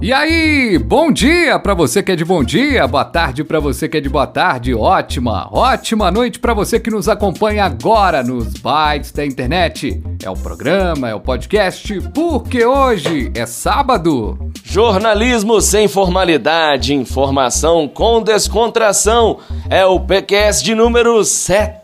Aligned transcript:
E 0.00 0.12
aí, 0.12 0.78
bom 0.78 1.10
dia 1.10 1.58
para 1.58 1.74
você 1.74 2.02
que 2.02 2.12
é 2.12 2.16
de 2.16 2.24
bom 2.24 2.44
dia, 2.44 2.86
boa 2.86 3.04
tarde 3.04 3.42
para 3.42 3.58
você 3.58 3.88
que 3.88 3.96
é 3.96 4.00
de 4.00 4.08
boa 4.08 4.26
tarde, 4.26 4.74
ótima, 4.74 5.48
ótima 5.50 6.10
noite 6.10 6.38
para 6.38 6.54
você 6.54 6.78
que 6.78 6.90
nos 6.90 7.08
acompanha 7.08 7.64
agora 7.64 8.22
nos 8.22 8.54
bytes 8.54 9.12
da 9.12 9.24
internet. 9.24 10.02
É 10.22 10.30
o 10.30 10.36
programa, 10.36 11.08
é 11.08 11.14
o 11.14 11.20
podcast, 11.20 12.00
porque 12.14 12.64
hoje 12.64 13.32
é 13.34 13.46
sábado. 13.46 14.38
Jornalismo 14.62 15.60
sem 15.60 15.88
formalidade, 15.88 16.94
informação 16.94 17.88
com 17.88 18.22
descontração. 18.22 19.38
É 19.70 19.84
o 19.86 19.98
PQS 19.98 20.62
de 20.62 20.74
número 20.74 21.24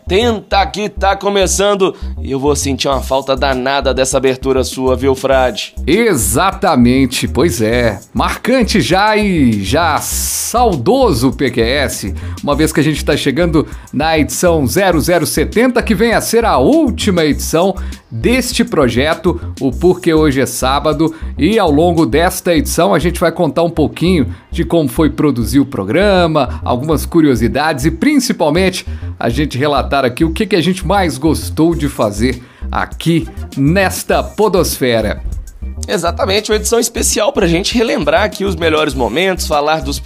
70 0.07 0.65
que 0.67 0.87
tá 0.87 1.15
começando 1.15 1.95
e 2.21 2.31
eu 2.31 2.39
vou 2.39 2.55
sentir 2.55 2.87
uma 2.87 3.01
falta 3.01 3.35
danada 3.35 3.91
dessa 3.91 4.17
abertura 4.17 4.63
sua, 4.63 4.95
viu, 4.95 5.15
Frade? 5.15 5.73
Exatamente, 5.87 7.27
pois 7.27 7.59
é. 7.59 7.99
Marcante 8.13 8.81
já 8.81 9.17
e 9.17 9.63
já 9.63 9.99
saudoso 9.99 11.31
PQS, 11.31 12.13
uma 12.43 12.55
vez 12.55 12.71
que 12.71 12.79
a 12.79 12.83
gente 12.83 12.97
está 12.97 13.17
chegando 13.17 13.67
na 13.91 14.17
edição 14.17 14.63
0070, 14.67 15.81
que 15.81 15.95
vem 15.95 16.13
a 16.13 16.21
ser 16.21 16.45
a 16.45 16.57
última 16.59 17.25
edição 17.25 17.75
deste 18.19 18.63
projeto, 18.63 19.39
o 19.59 19.71
Porque 19.71 20.13
Hoje 20.13 20.41
é 20.41 20.45
Sábado, 20.45 21.13
e 21.37 21.59
ao 21.59 21.69
longo 21.69 22.05
desta 22.05 22.55
edição 22.55 22.93
a 22.93 22.99
gente 22.99 23.19
vai 23.19 23.31
contar 23.31 23.63
um 23.63 23.69
pouquinho 23.69 24.33
de 24.49 24.63
como 24.63 24.87
foi 24.87 25.09
produzir 25.09 25.59
o 25.59 25.65
programa, 25.65 26.61
algumas 26.63 27.05
curiosidades 27.05 27.85
e 27.85 27.91
principalmente 27.91 28.85
a 29.19 29.29
gente 29.29 29.57
relatar 29.57 30.05
aqui 30.05 30.23
o 30.23 30.31
que, 30.31 30.45
que 30.45 30.55
a 30.55 30.61
gente 30.61 30.85
mais 30.85 31.17
gostou 31.17 31.75
de 31.75 31.89
fazer 31.89 32.41
aqui 32.71 33.27
nesta 33.57 34.23
Podosfera. 34.23 35.34
Exatamente, 35.87 36.51
uma 36.51 36.55
edição 36.55 36.79
especial 36.79 37.31
para 37.31 37.45
a 37.45 37.49
gente 37.49 37.77
relembrar 37.77 38.23
aqui 38.23 38.43
os 38.43 38.55
melhores 38.55 38.93
momentos, 38.93 39.45
falar 39.45 39.81
dos, 39.81 40.01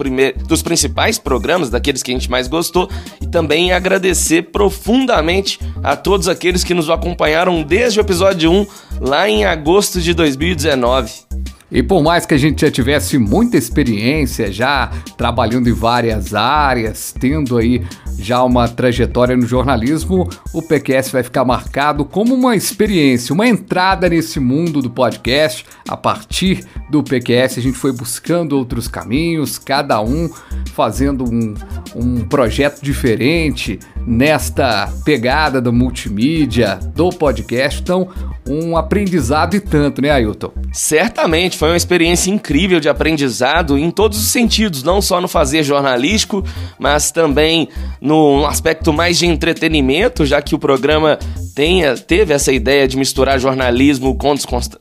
dos 0.46 0.62
principais 0.62 1.18
programas, 1.18 1.70
daqueles 1.70 2.04
que 2.04 2.12
a 2.12 2.14
gente 2.14 2.30
mais 2.30 2.48
gostou, 2.48 2.90
e 3.22 3.28
também 3.28 3.72
agradecer 3.72 4.52
profundamente 4.52 5.60
a 5.82 5.96
todos 5.96 6.28
aqueles 6.28 6.64
que 6.64 6.74
nos 6.74 6.90
acompanharam 6.90 7.64
desde 7.64 8.00
o 8.00 8.02
episódio 8.02 8.52
1, 8.52 8.68
lá 9.00 9.30
em 9.30 9.46
agosto 9.46 10.02
de 10.02 10.14
2019. 10.14 11.29
E 11.72 11.84
por 11.84 12.02
mais 12.02 12.26
que 12.26 12.34
a 12.34 12.38
gente 12.38 12.62
já 12.62 12.72
tivesse 12.72 13.18
muita 13.18 13.58
experiência, 13.58 14.52
já 14.52 14.92
trabalhando 15.18 15.70
em 15.70 15.74
várias 15.74 16.34
áreas, 16.34 17.14
tendo 17.18 17.58
aí 17.58 17.84
já 18.18 18.44
uma 18.44 18.68
trajetória 18.68 19.38
no 19.38 19.46
jornalismo, 19.46 20.28
o 20.54 20.62
PQS 20.62 21.12
vai 21.12 21.24
ficar 21.24 21.46
marcado 21.46 22.04
como 22.04 22.34
uma 22.34 22.56
experiência, 22.56 23.34
uma 23.34 23.48
entrada 23.48 24.10
nesse 24.10 24.40
mundo 24.40 24.82
do 24.82 24.90
podcast. 24.90 25.66
A 25.88 25.96
partir 25.96 26.66
do 26.90 27.04
PQS, 27.04 27.58
a 27.58 27.62
gente 27.62 27.78
foi 27.78 27.92
buscando 27.92 28.58
outros 28.58 28.88
caminhos, 28.88 29.58
cada 29.58 30.02
um 30.02 30.30
fazendo 30.74 31.24
um, 31.24 31.54
um 31.96 32.26
projeto 32.26 32.82
diferente 32.82 33.80
nesta 34.06 34.92
pegada 35.06 35.62
da 35.62 35.72
multimídia, 35.72 36.80
do 36.96 37.10
podcast. 37.10 37.82
Então, 37.82 38.10
um 38.48 38.76
aprendizado 38.78 39.56
e 39.56 39.60
tanto, 39.60 40.02
né, 40.02 40.10
Ailton? 40.10 40.52
Certamente, 40.74 41.58
foi 41.58 41.70
uma 41.70 41.78
experiência 41.78 42.32
incrível 42.32 42.80
de 42.80 42.90
aprendizado 42.90 43.78
em 43.78 43.92
todos 43.92 44.18
os 44.18 44.30
sentidos, 44.30 44.84
não 44.84 45.02
só 45.02 45.22
no 45.22 45.28
fazer 45.28 45.64
jornalístico, 45.64 46.44
mas 46.78 47.12
também 47.12 47.70
no 48.02 48.46
aspecto 48.46 48.92
mais 48.92 49.18
de 49.18 49.26
entretenimento, 49.26 50.26
já 50.26 50.42
que 50.42 50.56
o 50.56 50.60
programa 50.60 51.20
tenha, 51.56 51.96
teve 51.96 52.34
essa 52.34 52.52
ideia 52.52 52.88
de 52.88 52.98
misturar 52.98 53.40
jornalismo 53.40 54.16
com, 54.16 54.34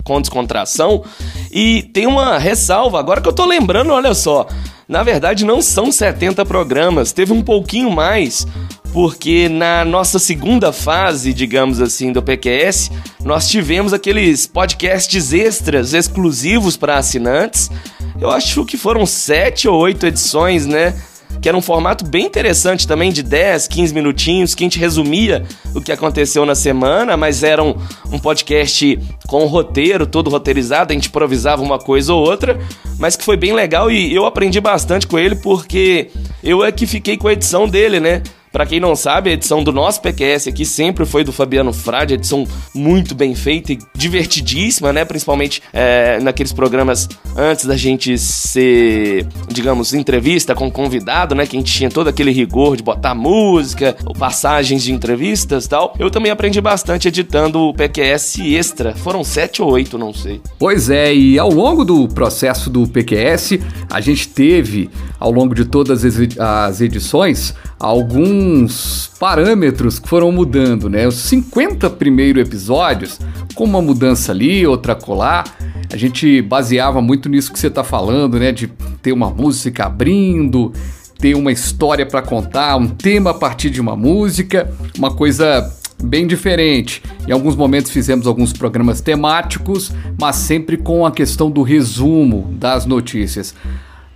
com 0.05 0.21
descontração. 0.21 1.05
E 1.53 1.83
tem 1.93 2.07
uma 2.07 2.39
ressalva, 2.39 2.99
agora 2.99 3.21
que 3.21 3.29
eu 3.29 3.33
tô 3.33 3.45
lembrando, 3.45 3.93
olha 3.93 4.15
só. 4.15 4.47
Na 4.89 5.03
verdade, 5.03 5.45
não 5.45 5.61
são 5.61 5.93
70 5.93 6.47
programas, 6.47 7.13
teve 7.13 7.31
um 7.31 7.43
pouquinho 7.43 7.91
mais, 7.91 8.47
porque 8.91 9.47
na 9.47 9.85
nossa 9.85 10.19
segunda 10.19 10.73
fase, 10.73 11.35
digamos 11.35 11.79
assim, 11.79 12.11
do 12.11 12.23
PQS, 12.23 12.91
nós 13.23 13.49
tivemos 13.49 13.93
aqueles 13.93 14.47
podcasts 14.47 15.35
extras 15.35 15.93
exclusivos 15.93 16.79
para 16.79 16.97
assinantes. 16.97 17.71
Eu 18.19 18.31
acho 18.31 18.65
que 18.65 18.79
foram 18.79 19.05
sete 19.05 19.69
ou 19.69 19.79
oito 19.79 20.07
edições, 20.07 20.65
né? 20.65 20.95
Que 21.41 21.49
era 21.49 21.57
um 21.57 21.63
formato 21.63 22.05
bem 22.05 22.27
interessante 22.27 22.87
também, 22.87 23.13
de 23.13 23.23
10, 23.23 23.69
15 23.69 23.95
minutinhos, 23.95 24.55
que 24.55 24.65
a 24.65 24.67
gente 24.67 24.79
resumia 24.79 25.45
o 25.75 25.81
que 25.81 25.93
aconteceu 25.93 26.45
na 26.45 26.55
semana, 26.55 27.17
mas 27.17 27.43
era 27.43 27.63
um, 27.63 27.75
um 28.11 28.19
podcast 28.19 28.99
com 29.27 29.47
roteiro, 29.47 30.07
todo 30.07 30.31
roteirizado, 30.31 30.93
a 30.93 30.95
gente 30.95 31.09
improvisava 31.09 31.63
uma 31.63 31.79
coisa 31.79 32.13
ou 32.13 32.27
outra, 32.27 32.59
mas 32.99 33.17
que 33.17 33.25
foi 33.25 33.37
bem 33.37 33.53
legal 33.53 33.91
e 33.91 34.15
eu 34.15 34.27
aprendi 34.27 34.61
bastante 34.61 35.07
com 35.07 35.19
ele 35.19 35.37
porque 35.37 36.11
eu 36.43 36.65
é 36.65 36.73
que 36.73 36.87
fiquei 36.87 37.17
com 37.17 37.29
a 37.29 37.33
edição 37.33 37.69
dele, 37.69 38.01
né? 38.01 38.23
Para 38.59 38.67
quem 38.67 38.81
não 38.81 38.97
sabe, 38.97 39.31
a 39.31 39.35
edição 39.35 39.63
do 39.63 39.73
nosso 39.73 40.03
PQS 40.03 40.49
aqui 40.49 40.65
sempre 40.65 41.07
foi 41.07 41.23
do 41.23 41.31
Fabiano 41.31 41.73
Frade, 41.73 42.15
edição 42.15 42.45
muito 42.75 43.15
bem 43.15 43.33
feita 43.33 43.73
e 43.73 43.79
divertidíssima, 43.95 44.93
né? 44.93 45.05
Principalmente 45.05 45.63
é, 45.73 46.19
naqueles 46.19 46.53
programas 46.53 47.09
antes 47.37 47.67
da 47.67 47.77
gente 47.77 48.19
ser, 48.19 49.29
digamos, 49.47 49.95
entrevista 49.95 50.57
com 50.57 50.69
convidado, 50.73 51.37
né? 51.37 51.47
Que 51.47 51.57
a 51.57 51.61
gente 51.61 51.73
tinha 51.73 51.89
todo 51.89 52.09
aquele 52.09 52.33
rigor 52.33 52.77
de 52.77 52.83
botar 52.83 53.15
música, 53.15 53.97
passagens 54.19 54.83
de 54.83 54.93
entrevistas 54.93 55.67
e 55.67 55.69
tal. 55.69 55.95
Eu 55.97 56.11
também 56.11 56.33
aprendi 56.33 56.61
bastante 56.61 57.07
editando 57.07 57.61
o 57.61 57.73
PQS 57.73 58.41
Extra. 58.41 58.93
Foram 58.93 59.23
sete 59.23 59.63
ou 59.63 59.71
oito, 59.71 59.97
não 59.97 60.13
sei. 60.13 60.41
Pois 60.59 60.91
é, 60.91 61.15
e 61.15 61.39
ao 61.39 61.53
longo 61.53 61.85
do 61.85 62.09
processo 62.09 62.69
do 62.69 62.89
PQS, 62.89 63.61
a 63.89 64.01
gente 64.01 64.27
teve, 64.27 64.91
ao 65.21 65.31
longo 65.31 65.55
de 65.55 65.65
todas 65.65 66.05
as 66.05 66.81
edições, 66.81 67.55
alguns 67.79 69.11
parâmetros 69.19 69.99
que 69.99 70.09
foram 70.09 70.33
mudando, 70.33 70.89
né? 70.89 71.07
Os 71.07 71.17
50 71.17 71.89
primeiros 71.91 72.47
episódios, 72.47 73.19
com 73.55 73.65
uma 73.65 73.81
mudança 73.81 74.33
ali, 74.33 74.67
outra 74.67 74.95
colar, 74.95 75.45
a 75.93 75.97
gente 75.97 76.43
baseava 76.43 77.01
muito 77.01 77.29
nisso 77.29 77.53
que 77.53 77.59
você 77.59 77.69
está 77.69 77.85
falando, 77.85 78.39
né? 78.39 78.53
De 78.53 78.67
ter 79.03 79.13
uma 79.13 79.31
música 79.31 79.87
abrindo, 79.87 80.73
ter 81.19 81.35
uma 81.35 81.53
história 81.53 82.05
para 82.05 82.23
contar, 82.23 82.77
um 82.77 82.89
tema 82.89 83.31
a 83.31 83.35
partir 83.35 83.71
de 83.71 83.81
uma 83.81 83.97
música, 83.97 84.73
uma 84.97 85.13
coisa 85.13 85.73
bem 86.03 86.27
diferente. 86.27 87.03
Em 87.27 87.33
alguns 87.33 87.57
momentos 87.57 87.91
fizemos 87.91 88.27
alguns 88.27 88.53
programas 88.53 89.01
temáticos, 89.01 89.93
mas 90.21 90.37
sempre 90.37 90.77
com 90.77 91.05
a 91.05 91.11
questão 91.11 91.51
do 91.51 91.63
resumo 91.63 92.49
das 92.53 92.87
notícias. 92.87 93.55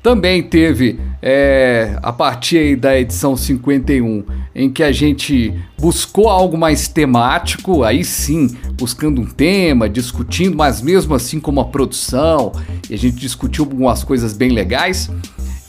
Também 0.03 0.43
teve, 0.43 0.99
é, 1.23 1.97
a 2.03 2.13
partir 2.13 2.75
da 2.75 2.99
edição 2.99 3.37
51, 3.37 4.25
em 4.53 4.69
que 4.69 4.83
a 4.83 4.91
gente 4.91 5.55
buscou 5.79 6.29
algo 6.29 6.59
mais 6.59 6.89
temático, 6.89 7.85
aí 7.85 8.05
sim, 8.05 8.49
buscando 8.73 9.21
um 9.21 9.27
tema, 9.27 9.89
discutindo, 9.89 10.57
mas 10.57 10.83
mesmo 10.83 11.15
assim 11.15 11.39
como 11.39 11.61
a 11.61 11.67
produção, 11.67 12.51
e 12.91 12.95
a 12.95 12.99
gente 12.99 13.17
discutiu 13.17 13.65
algumas 13.65 14.03
coisas 14.03 14.33
bem 14.33 14.51
legais. 14.51 15.09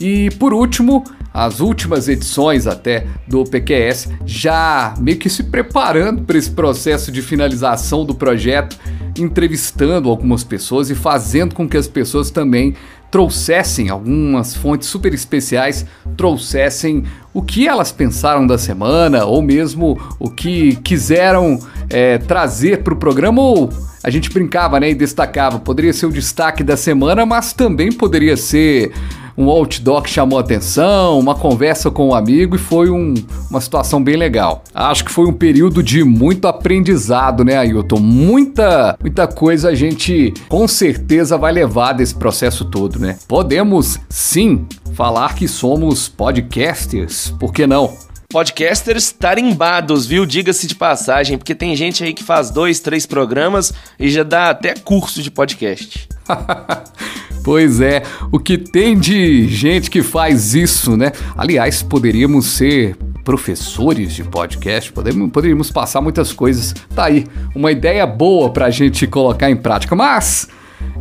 E 0.00 0.28
por 0.32 0.52
último, 0.52 1.04
as 1.32 1.58
últimas 1.58 2.08
edições 2.08 2.66
até 2.66 3.06
do 3.26 3.44
PQS, 3.44 4.08
já 4.24 4.94
meio 5.00 5.18
que 5.18 5.28
se 5.28 5.42
preparando 5.44 6.22
para 6.22 6.38
esse 6.38 6.50
processo 6.50 7.10
de 7.10 7.22
finalização 7.22 8.04
do 8.04 8.14
projeto, 8.14 8.78
entrevistando 9.18 10.08
algumas 10.08 10.44
pessoas 10.44 10.90
e 10.90 10.94
fazendo 10.94 11.54
com 11.54 11.68
que 11.68 11.76
as 11.76 11.88
pessoas 11.88 12.30
também 12.30 12.74
trouxessem 13.14 13.90
algumas 13.90 14.56
fontes 14.56 14.88
super 14.88 15.14
especiais, 15.14 15.86
trouxessem 16.16 17.04
o 17.32 17.42
que 17.42 17.68
elas 17.68 17.92
pensaram 17.92 18.44
da 18.44 18.58
semana 18.58 19.24
ou 19.24 19.40
mesmo 19.40 19.96
o 20.18 20.28
que 20.28 20.74
quiseram 20.82 21.60
é, 21.88 22.18
trazer 22.18 22.82
para 22.82 22.92
o 22.92 22.96
programa 22.96 23.40
ou 23.40 23.72
a 24.02 24.10
gente 24.10 24.28
brincava 24.30 24.80
né, 24.80 24.90
e 24.90 24.96
destacava, 24.96 25.60
poderia 25.60 25.92
ser 25.92 26.06
o 26.06 26.10
destaque 26.10 26.64
da 26.64 26.76
semana, 26.76 27.24
mas 27.24 27.52
também 27.52 27.92
poderia 27.92 28.36
ser 28.36 28.92
um 29.36 29.48
outdoor 29.48 30.02
que 30.02 30.10
chamou 30.10 30.38
atenção, 30.38 31.18
uma 31.18 31.34
conversa 31.34 31.90
com 31.90 32.08
um 32.08 32.14
amigo 32.14 32.56
e 32.56 32.58
foi 32.58 32.90
um, 32.90 33.14
uma 33.50 33.60
situação 33.60 34.02
bem 34.02 34.16
legal. 34.16 34.62
Acho 34.74 35.04
que 35.04 35.10
foi 35.10 35.26
um 35.26 35.32
período 35.32 35.82
de 35.82 36.04
muito 36.04 36.46
aprendizado, 36.46 37.44
né, 37.44 37.56
Ailton? 37.56 37.98
Muita, 38.00 38.96
muita 39.00 39.26
coisa 39.26 39.70
a 39.70 39.74
gente 39.74 40.32
com 40.48 40.66
certeza 40.68 41.36
vai 41.36 41.52
levar 41.52 41.92
desse 41.92 42.14
processo 42.14 42.64
todo, 42.64 42.98
né? 42.98 43.18
Podemos 43.28 43.98
sim 44.08 44.66
falar 44.94 45.34
que 45.34 45.48
somos 45.48 46.08
podcasters, 46.08 47.34
por 47.38 47.52
que 47.52 47.66
não? 47.66 47.92
podcasters 48.34 49.12
tarimbados, 49.12 50.06
viu? 50.06 50.26
Diga-se 50.26 50.66
de 50.66 50.74
passagem, 50.74 51.38
porque 51.38 51.54
tem 51.54 51.76
gente 51.76 52.02
aí 52.02 52.12
que 52.12 52.24
faz 52.24 52.50
dois, 52.50 52.80
três 52.80 53.06
programas 53.06 53.72
e 53.96 54.10
já 54.10 54.24
dá 54.24 54.50
até 54.50 54.74
curso 54.74 55.22
de 55.22 55.30
podcast. 55.30 56.08
Pois 57.44 57.78
é, 57.82 58.02
o 58.32 58.38
que 58.38 58.56
tem 58.56 58.98
de 58.98 59.46
gente 59.48 59.90
que 59.90 60.02
faz 60.02 60.54
isso, 60.54 60.96
né? 60.96 61.12
Aliás, 61.36 61.82
poderíamos 61.82 62.46
ser 62.46 62.96
professores 63.22 64.14
de 64.14 64.24
podcast, 64.24 64.90
poderíamos 64.90 65.70
passar 65.70 66.00
muitas 66.00 66.32
coisas. 66.32 66.74
Tá 66.94 67.04
aí, 67.04 67.26
uma 67.54 67.70
ideia 67.70 68.06
boa 68.06 68.48
pra 68.48 68.70
gente 68.70 69.06
colocar 69.06 69.50
em 69.50 69.56
prática. 69.56 69.94
Mas, 69.94 70.48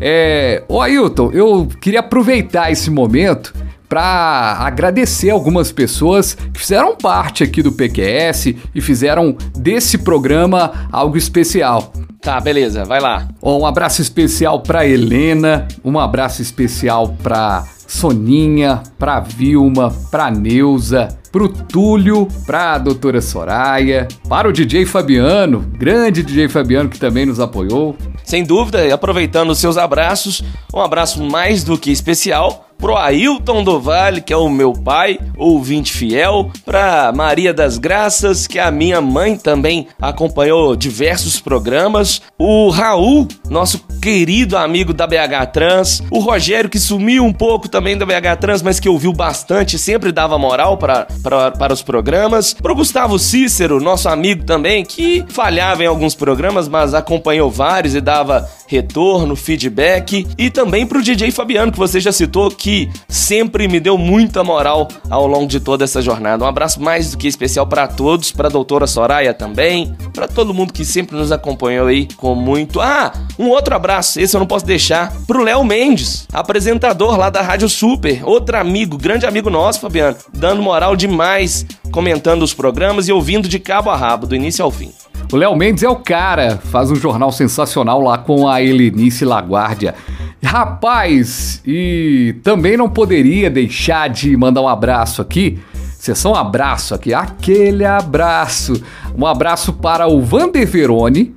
é, 0.02 0.62
ô 0.68 0.82
Ailton, 0.82 1.32
eu 1.32 1.70
queria 1.80 2.02
aproveitar 2.02 2.70
esse 2.70 2.92
momento 2.92 3.54
para 3.88 4.58
agradecer 4.60 5.30
algumas 5.30 5.72
pessoas 5.72 6.34
que 6.34 6.60
fizeram 6.60 6.98
parte 6.98 7.42
aqui 7.42 7.64
do 7.64 7.72
PQS 7.72 8.48
e 8.76 8.82
fizeram 8.82 9.38
desse 9.56 10.00
programa 10.00 10.90
algo 10.92 11.16
especial. 11.16 11.94
Tá, 12.24 12.40
beleza, 12.40 12.86
vai 12.86 13.02
lá. 13.02 13.28
Um 13.44 13.66
abraço 13.66 14.02
especial 14.02 14.62
para 14.62 14.88
Helena, 14.88 15.68
um 15.84 16.00
abraço 16.00 16.42
especial 16.42 17.10
para 17.22 17.66
Soninha, 17.86 18.82
pra 18.98 19.20
Vilma, 19.20 19.94
pra 20.10 20.32
Neuza, 20.32 21.10
pro 21.34 21.50
Túlio, 21.50 22.30
pra 22.46 22.78
doutora 22.78 23.20
Soraya, 23.20 24.08
para 24.30 24.48
o 24.48 24.54
DJ 24.54 24.86
Fabiano, 24.86 25.70
grande 25.78 26.24
DJ 26.24 26.48
Fabiano 26.48 26.90
que 26.90 26.98
também 26.98 27.26
nos 27.26 27.42
apoiou. 27.42 27.98
Sem 28.24 28.46
dúvida, 28.46 28.94
aproveitando 28.94 29.50
os 29.50 29.60
seus 29.60 29.78
abraços, 29.78 30.42
um 30.74 30.80
abraço 30.80 31.22
mais 31.22 31.66
do 31.66 31.78
que 31.78 31.92
especial 31.92 32.70
pro 32.84 32.98
Ailton 32.98 33.64
do 33.64 33.80
Vale, 33.80 34.20
que 34.20 34.34
é 34.34 34.36
o 34.36 34.50
meu 34.50 34.74
pai, 34.74 35.18
ouvinte 35.38 35.94
fiel, 35.94 36.52
pra 36.66 37.14
Maria 37.16 37.54
das 37.54 37.78
Graças, 37.78 38.46
que 38.46 38.60
a 38.60 38.70
minha 38.70 39.00
mãe 39.00 39.38
também 39.38 39.88
acompanhou 40.02 40.76
diversos 40.76 41.40
programas, 41.40 42.22
o 42.38 42.68
Raul, 42.68 43.26
nosso 43.50 43.80
querido 44.04 44.58
amigo 44.58 44.94
da 44.94 45.08
BH 45.08 45.46
Trans, 45.54 46.04
o 46.12 46.20
Rogério, 46.20 46.70
que 46.70 46.78
sumiu 46.78 47.24
um 47.24 47.32
pouco 47.32 47.70
também 47.70 47.98
da 47.98 48.06
BH 48.06 48.38
Trans, 48.38 48.62
mas 48.62 48.78
que 48.78 48.90
ouviu 48.90 49.14
bastante, 49.14 49.80
sempre 49.80 50.12
dava 50.12 50.38
moral 50.38 50.76
pra, 50.76 51.08
pra, 51.24 51.52
para 51.52 51.72
os 51.72 51.82
programas, 51.82 52.54
pro 52.54 52.76
Gustavo 52.76 53.18
Cícero, 53.18 53.80
nosso 53.80 54.10
amigo 54.10 54.44
também, 54.44 54.84
que 54.84 55.24
falhava 55.30 55.86
em 55.86 55.88
alguns 55.88 56.16
programas, 56.16 56.68
mas 56.68 56.94
acompanhou 56.94 57.50
vários 57.50 57.96
e 57.96 58.02
dava 58.02 58.46
retorno, 58.68 59.38
feedback, 59.38 60.28
e 60.38 60.50
também 60.50 60.86
pro 60.86 61.02
DJ 61.02 61.32
Fabiano, 61.32 61.72
que 61.72 61.78
você 61.78 62.02
já 62.02 62.12
citou, 62.12 62.50
que 62.50 62.90
sempre 63.08 63.68
me 63.70 63.80
deu 63.80 63.98
muita 63.98 64.44
moral 64.44 64.90
ao 65.10 65.28
longo 65.28 65.48
de 65.48 65.60
toda 65.60 65.84
essa 65.86 66.02
jornada. 66.02 66.44
Um 66.44 66.48
abraço 66.48 66.82
mais 66.82 67.12
do 67.12 67.18
que 67.18 67.28
especial 67.28 67.68
para 67.68 67.88
todos, 67.88 68.32
para 68.32 68.50
doutora 68.50 68.88
Soraya 68.88 69.34
também, 69.34 69.96
para 70.12 70.28
todo 70.28 70.54
mundo 70.54 70.74
que 70.74 70.84
sempre 70.84 71.16
nos 71.16 71.32
acompanhou 71.32 71.88
aí 71.88 72.08
com 72.18 72.36
muito. 72.36 72.82
Ah, 72.82 73.14
um 73.38 73.48
outro 73.48 73.76
abraço, 73.76 73.93
esse 74.00 74.36
eu 74.36 74.40
não 74.40 74.48
posso 74.48 74.66
deixar, 74.66 75.14
pro 75.28 75.44
Léo 75.44 75.64
Mendes, 75.64 76.28
apresentador 76.32 77.18
lá 77.18 77.30
da 77.30 77.42
Rádio 77.42 77.70
Super, 77.70 78.22
outro 78.24 78.58
amigo, 78.58 78.98
grande 78.98 79.26
amigo 79.26 79.50
nosso, 79.50 79.80
Fabiano, 79.80 80.16
dando 80.34 80.62
moral 80.62 80.96
demais, 80.96 81.66
comentando 81.92 82.44
os 82.44 82.54
programas 82.54 83.08
e 83.08 83.12
ouvindo 83.12 83.48
de 83.48 83.60
cabo 83.60 83.90
a 83.90 83.96
rabo, 83.96 84.26
do 84.26 84.36
início 84.36 84.64
ao 84.64 84.72
fim. 84.72 84.92
O 85.32 85.36
Léo 85.36 85.56
Mendes 85.56 85.84
é 85.84 85.90
o 85.90 85.96
cara, 85.96 86.60
faz 86.72 86.92
um 86.92 86.96
jornal 86.96 87.32
sensacional 87.32 88.02
lá 88.02 88.18
com 88.18 88.48
a 88.48 88.62
Helenice 88.62 89.26
Laguardia. 89.26 89.96
Rapaz, 90.44 91.62
e 91.66 92.36
também 92.44 92.76
não 92.76 92.90
poderia 92.90 93.50
deixar 93.50 94.10
de 94.10 94.36
mandar 94.36 94.62
um 94.62 94.68
abraço 94.68 95.22
aqui. 95.22 95.60
Sessão 95.98 96.36
abraço 96.36 96.94
aqui, 96.94 97.14
aquele 97.14 97.86
abraço. 97.86 98.74
Um 99.18 99.26
abraço 99.26 99.72
para 99.72 100.06
o 100.06 100.22
Vander 100.22 100.68
Verone 100.68 101.34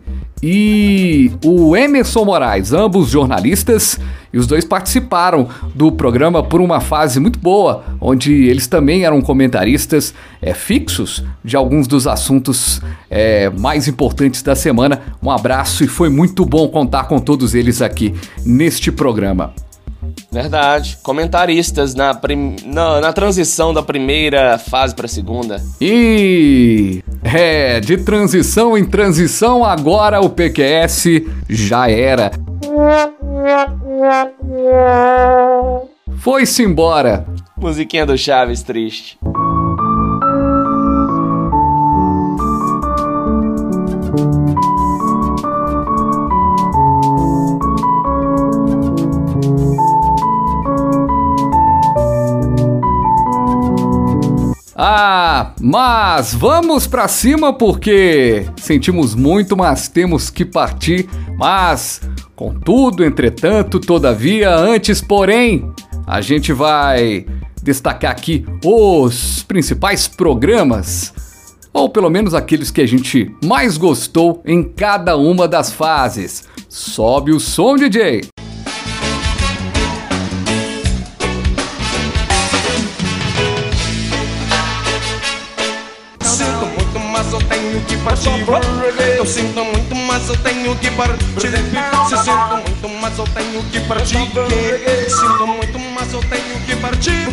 e 0.49 1.33
o 1.45 1.77
Emerson 1.77 2.25
Moraes, 2.25 2.73
ambos 2.73 3.09
jornalistas, 3.09 3.99
e 4.33 4.39
os 4.39 4.47
dois 4.47 4.65
participaram 4.65 5.49
do 5.75 5.91
programa 5.91 6.41
por 6.41 6.61
uma 6.61 6.81
fase 6.81 7.19
muito 7.19 7.37
boa, 7.37 7.83
onde 8.01 8.33
eles 8.45 8.69
também 8.69 9.05
eram 9.05 9.21
comentaristas 9.21 10.15
é, 10.41 10.55
fixos 10.55 11.25
de 11.45 11.57
alguns 11.57 11.89
dos 11.89 12.07
assuntos 12.07 12.81
é, 13.11 13.51
mais 13.51 13.89
importantes 13.89 14.41
da 14.41 14.55
semana. 14.55 15.03
Um 15.21 15.33
abraço 15.33 15.83
e 15.83 15.89
foi 15.89 16.09
muito 16.09 16.47
bom 16.47 16.69
contar 16.69 17.09
com 17.09 17.19
todos 17.19 17.53
eles 17.53 17.83
aqui 17.83 18.15
neste 18.45 18.93
programa. 18.93 19.53
Verdade. 20.31 20.99
Comentaristas 21.03 21.95
na, 21.95 22.15
prim... 22.15 22.57
na, 22.67 23.01
na 23.01 23.13
transição 23.13 23.73
da 23.73 23.83
primeira 23.83 24.59
fase 24.59 24.95
para 24.95 25.07
a 25.07 25.09
segunda. 25.09 25.63
E 25.81 27.03
é, 27.35 27.81
de 27.81 27.97
transição 27.97 28.79
em 28.79 28.85
transição, 28.85 29.65
agora 29.65 30.21
o 30.21 30.31
PQS 30.31 31.23
já 31.49 31.91
era. 31.91 32.31
Foi-se 36.19 36.63
embora. 36.63 37.27
Musiquinha 37.57 38.07
do 38.07 38.17
Chaves 38.17 38.63
triste. 38.63 39.19
Ah, 54.79 55.55
mas 55.59 56.35
vamos 56.35 56.87
para 56.87 57.09
cima 57.09 57.51
porque 57.51 58.47
sentimos 58.59 59.15
muito, 59.15 59.57
mas 59.57 59.89
temos 59.89 60.29
que 60.29 60.45
partir. 60.45 61.09
Mas, 61.39 62.03
contudo, 62.35 63.03
entretanto, 63.03 63.81
todavia, 63.81 64.55
antes, 64.55 65.01
porém, 65.01 65.73
a 66.07 66.21
gente 66.21 66.53
vai 66.53 67.25
destacar 67.63 68.11
aqui 68.11 68.45
os 68.63 69.43
principais 69.45 70.07
programas, 70.07 71.15
ou 71.73 71.89
pelo 71.89 72.11
menos 72.11 72.35
aqueles 72.35 72.71
que 72.71 72.83
a 72.83 72.87
gente 72.87 73.35
mais 73.43 73.79
gostou 73.79 74.43
em 74.45 74.63
cada 74.63 75.17
uma 75.17 75.49
das 75.49 75.73
fases. 75.73 76.45
Sobe 76.69 77.33
o 77.33 77.41
som, 77.41 77.77
DJ! 77.77 78.29
Partir. 87.99 88.31
Eu 89.17 89.27
sinto 89.27 89.65
muito, 89.65 89.95
mas 89.95 90.29
eu 90.29 90.37
tenho 90.39 90.75
que 90.77 90.91
partir. 90.93 91.51
Se 92.09 92.17
sinto 92.17 92.89
muito, 92.89 92.89
mas 93.01 93.19
eu 93.19 93.25
tenho 93.25 93.63
que 93.65 93.81
partir. 93.81 94.19
Sinto 95.09 95.47
muito, 95.47 95.79
mas 95.95 96.13
eu 96.13 96.21
tenho 96.21 96.61
que 96.67 96.77
partir. 96.77 97.27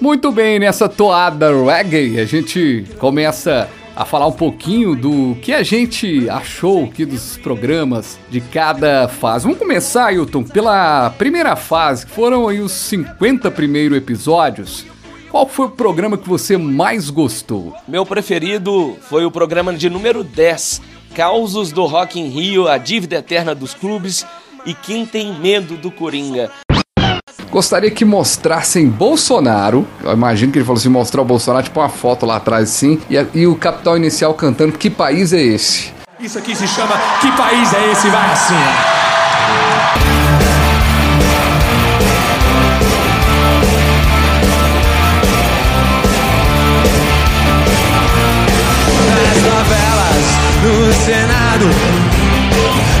Muito 0.00 0.32
bem, 0.32 0.58
nessa 0.58 0.88
toada 0.88 1.50
reggae, 1.62 2.18
a 2.18 2.24
gente 2.24 2.86
começa 2.98 3.68
a 3.94 4.04
falar 4.06 4.26
um 4.26 4.32
pouquinho 4.32 4.96
do 4.96 5.36
que 5.42 5.52
a 5.52 5.62
gente 5.62 6.26
achou 6.30 6.84
aqui 6.84 7.04
dos 7.04 7.36
programas 7.36 8.18
de 8.30 8.40
cada 8.40 9.08
fase. 9.08 9.44
Vamos 9.44 9.58
começar, 9.58 10.06
Ailton, 10.06 10.42
pela 10.42 11.10
primeira 11.10 11.54
fase, 11.54 12.06
que 12.06 12.12
foram 12.12 12.48
aí 12.48 12.60
os 12.60 12.72
50 12.72 13.50
primeiros 13.50 13.98
episódios. 13.98 14.86
Qual 15.30 15.46
foi 15.46 15.66
o 15.66 15.70
programa 15.70 16.18
que 16.18 16.28
você 16.28 16.56
mais 16.56 17.08
gostou? 17.08 17.72
Meu 17.86 18.04
preferido 18.04 18.96
foi 19.02 19.24
o 19.24 19.30
programa 19.30 19.72
de 19.72 19.88
número 19.88 20.24
10, 20.24 20.82
Causos 21.14 21.70
do 21.70 21.86
Rock 21.86 22.18
in 22.18 22.26
Rio, 22.26 22.66
a 22.66 22.76
dívida 22.76 23.16
eterna 23.16 23.54
dos 23.54 23.72
clubes 23.72 24.26
e 24.66 24.74
quem 24.74 25.06
tem 25.06 25.32
medo 25.32 25.76
do 25.76 25.88
Coringa. 25.88 26.50
Gostaria 27.48 27.92
que 27.92 28.04
mostrassem 28.04 28.88
Bolsonaro. 28.88 29.86
Eu 30.02 30.12
imagino 30.12 30.50
que 30.50 30.58
ele 30.58 30.64
falou 30.64 30.78
assim: 30.78 30.88
mostrar 30.88 31.22
o 31.22 31.24
Bolsonaro, 31.24 31.64
tipo 31.64 31.78
uma 31.78 31.88
foto 31.88 32.26
lá 32.26 32.36
atrás 32.36 32.68
assim, 32.68 33.00
e, 33.08 33.38
e 33.38 33.46
o 33.46 33.54
capital 33.54 33.96
inicial 33.96 34.34
cantando 34.34 34.76
Que 34.76 34.90
país 34.90 35.32
é 35.32 35.40
esse? 35.40 35.92
Isso 36.18 36.38
aqui 36.38 36.56
se 36.56 36.66
chama 36.66 36.94
Que 37.20 37.30
país 37.36 37.72
é 37.72 37.92
esse? 37.92 38.08
Vai 38.08 38.32
assim. 38.32 39.09
Senado 51.04 51.66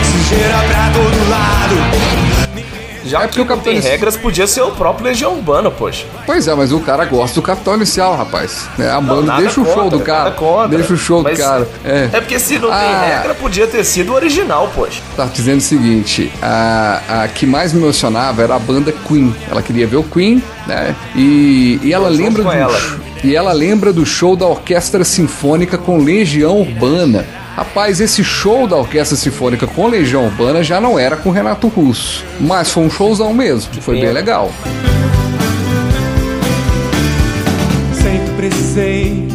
Sujeira 0.04 0.58
pra 0.68 0.90
todo 0.90 1.30
lado 1.30 2.20
já 3.10 3.22
é 3.22 3.26
porque 3.26 3.40
o 3.40 3.46
Capitão 3.46 3.72
tem 3.72 3.80
regras, 3.80 4.16
podia 4.16 4.46
ser 4.46 4.60
o 4.60 4.70
próprio 4.70 5.06
Legião 5.06 5.32
Urbana, 5.32 5.68
poxa. 5.68 6.06
Pois 6.24 6.46
é, 6.46 6.54
mas 6.54 6.70
o 6.70 6.78
cara 6.78 7.04
gosta 7.04 7.34
do 7.34 7.42
Capitão 7.42 7.74
Inicial, 7.74 8.16
rapaz. 8.16 8.68
É, 8.78 8.88
a 8.88 9.00
banda 9.00 9.36
deixa 9.36 9.56
contra, 9.56 9.72
o 9.72 9.74
show 9.74 9.90
do 9.90 10.00
cara. 10.00 10.36
Deixa 10.68 10.92
o 10.92 10.96
show 10.96 11.22
do 11.24 11.36
cara. 11.36 11.68
É. 11.84 12.08
é 12.12 12.20
porque 12.20 12.38
se 12.38 12.56
não 12.60 12.70
ah, 12.70 12.78
tem 12.78 13.10
regra, 13.10 13.34
podia 13.34 13.66
ter 13.66 13.82
sido 13.82 14.12
o 14.12 14.14
original, 14.14 14.70
poxa. 14.76 15.02
Tá 15.16 15.24
dizendo 15.24 15.58
o 15.58 15.60
seguinte: 15.60 16.30
a, 16.40 17.22
a 17.22 17.28
que 17.28 17.46
mais 17.46 17.72
me 17.72 17.82
emocionava 17.82 18.44
era 18.44 18.54
a 18.54 18.58
banda 18.60 18.94
Queen. 19.08 19.34
Ela 19.50 19.60
queria 19.60 19.88
ver 19.88 19.96
o 19.96 20.04
Queen, 20.04 20.40
né? 20.68 20.94
E, 21.16 21.80
e 21.82 21.92
ela 21.92 22.08
lembra 22.08 22.44
do. 22.44 22.52
Ela. 22.52 22.78
E 23.24 23.34
ela 23.34 23.52
lembra 23.52 23.92
do 23.92 24.06
show 24.06 24.36
da 24.36 24.46
Orquestra 24.46 25.04
Sinfônica 25.04 25.76
com 25.76 25.98
Legião 25.98 26.58
Urbana. 26.60 27.26
Rapaz, 27.60 28.00
esse 28.00 28.24
show 28.24 28.66
da 28.66 28.74
Orquestra 28.74 29.18
Sinfônica 29.18 29.66
com 29.66 29.86
Legião 29.86 30.24
Urbana 30.24 30.62
já 30.62 30.80
não 30.80 30.98
era 30.98 31.14
com 31.14 31.30
Renato 31.30 31.68
Russo, 31.68 32.24
mas 32.40 32.70
foi 32.70 32.84
um 32.84 32.88
showzão 32.88 33.34
mesmo, 33.34 33.82
foi 33.82 34.00
bem 34.00 34.10
legal. 34.10 34.50
Sempre 37.92 38.32
precisei 38.38 39.28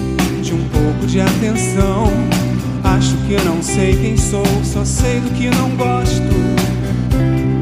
pouco 0.74 1.06
de 1.06 1.22
atenção. 1.22 2.12
Acho 2.84 3.16
que 3.28 3.36
não 3.46 3.62
sei 3.62 3.96
quem 3.96 4.18
sou, 4.18 4.44
só 4.64 4.84
sei 4.84 5.20
do 5.20 5.30
que 5.36 5.48
não 5.52 5.70
gosto. 5.76 6.34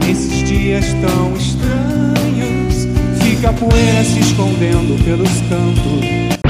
Esses 0.10 0.48
dias 0.48 0.86
tão 1.02 1.36
estranhos, 1.36 2.88
fica 3.22 3.50
a 3.50 3.54
poeira 3.54 4.04
se 4.06 4.20
escondendo 4.22 5.04
pelos 5.04 5.30
cantos. 5.50 6.43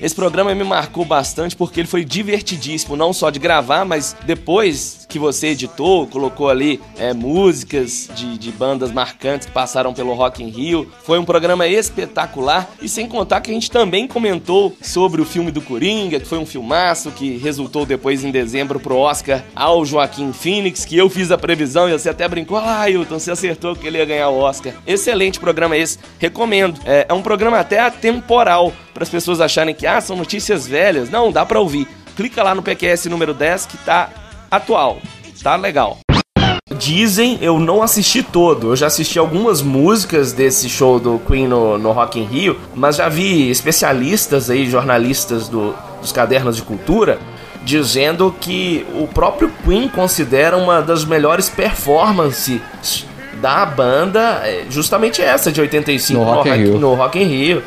Esse 0.00 0.14
programa 0.14 0.54
me 0.54 0.64
marcou 0.64 1.04
bastante 1.04 1.56
porque 1.56 1.80
ele 1.80 1.88
foi 1.88 2.04
divertidíssimo, 2.04 2.96
não 2.96 3.12
só 3.12 3.30
de 3.30 3.38
gravar, 3.38 3.84
mas 3.84 4.14
depois 4.24 5.06
que 5.08 5.18
você 5.18 5.48
editou, 5.48 6.06
colocou 6.06 6.50
ali 6.50 6.80
é, 6.98 7.14
músicas 7.14 8.08
de, 8.14 8.36
de 8.36 8.52
bandas 8.52 8.92
marcantes 8.92 9.46
que 9.46 9.52
passaram 9.52 9.94
pelo 9.94 10.12
Rock 10.14 10.42
in 10.42 10.48
Rio. 10.48 10.90
Foi 11.02 11.18
um 11.18 11.24
programa 11.24 11.66
espetacular 11.66 12.68
e 12.82 12.88
sem 12.88 13.08
contar 13.08 13.40
que 13.40 13.50
a 13.50 13.54
gente 13.54 13.70
também 13.70 14.06
comentou 14.06 14.76
sobre 14.82 15.22
o 15.22 15.24
filme 15.24 15.50
do 15.50 15.62
Coringa, 15.62 16.20
que 16.20 16.26
foi 16.26 16.38
um 16.38 16.44
filmaço 16.44 17.10
que 17.10 17.38
resultou 17.38 17.86
depois 17.86 18.22
em 18.22 18.30
dezembro 18.30 18.78
pro 18.78 18.96
Oscar 18.96 19.42
ao 19.56 19.84
Joaquim 19.84 20.32
Phoenix, 20.32 20.84
que 20.84 20.96
eu 20.96 21.08
fiz 21.08 21.30
a 21.30 21.38
previsão 21.38 21.88
e 21.88 21.92
você 21.92 22.10
até 22.10 22.28
brincou, 22.28 22.58
ah, 22.58 22.80
Ailton, 22.80 23.18
você 23.18 23.30
acertou 23.30 23.74
que 23.74 23.86
ele 23.86 23.98
ia 23.98 24.04
ganhar 24.04 24.28
o 24.28 24.38
Oscar. 24.38 24.74
Excelente 24.86 25.40
programa 25.40 25.76
esse, 25.76 25.98
recomendo. 26.18 26.78
É, 26.84 27.06
é 27.08 27.14
um 27.14 27.22
programa 27.22 27.58
até 27.58 27.80
atemporal 27.80 28.72
para 28.92 29.02
as 29.02 29.08
pessoas 29.08 29.40
acharem 29.40 29.74
que 29.74 29.86
ah, 29.86 30.00
são 30.00 30.16
notícias 30.16 30.66
velhas. 30.66 31.08
Não, 31.08 31.32
dá 31.32 31.46
para 31.46 31.60
ouvir. 31.60 31.88
Clica 32.16 32.42
lá 32.42 32.54
no 32.54 32.62
PQS 32.62 33.06
número 33.06 33.32
10 33.32 33.66
que 33.66 33.76
tá 33.78 34.10
atual. 34.50 34.98
Tá 35.42 35.56
legal. 35.56 35.98
Dizem, 36.76 37.38
eu 37.40 37.58
não 37.58 37.82
assisti 37.82 38.22
todo. 38.22 38.68
Eu 38.68 38.76
já 38.76 38.86
assisti 38.86 39.18
algumas 39.18 39.62
músicas 39.62 40.32
desse 40.32 40.68
show 40.68 41.00
do 41.00 41.18
Queen 41.26 41.48
no, 41.48 41.78
no 41.78 41.92
Rock 41.92 42.20
in 42.20 42.24
Rio, 42.24 42.58
mas 42.74 42.96
já 42.96 43.08
vi 43.08 43.50
especialistas 43.50 44.50
aí, 44.50 44.68
jornalistas 44.68 45.48
do, 45.48 45.74
dos 46.00 46.12
cadernos 46.12 46.56
de 46.56 46.62
cultura, 46.62 47.18
dizendo 47.64 48.34
que 48.38 48.86
o 48.94 49.06
próprio 49.06 49.50
Queen 49.64 49.88
considera 49.88 50.56
uma 50.56 50.80
das 50.82 51.04
melhores 51.04 51.48
performances 51.48 52.60
da 53.40 53.64
banda, 53.64 54.42
é, 54.44 54.64
justamente 54.68 55.22
essa 55.22 55.50
de 55.50 55.60
85 55.60 56.18
No 56.18 56.24
Rock 56.24 56.48
in 56.48 56.52
Rio. 56.52 56.78
no 56.78 56.94
Rock 56.94 57.18
in 57.18 57.24
Rio. 57.24 57.62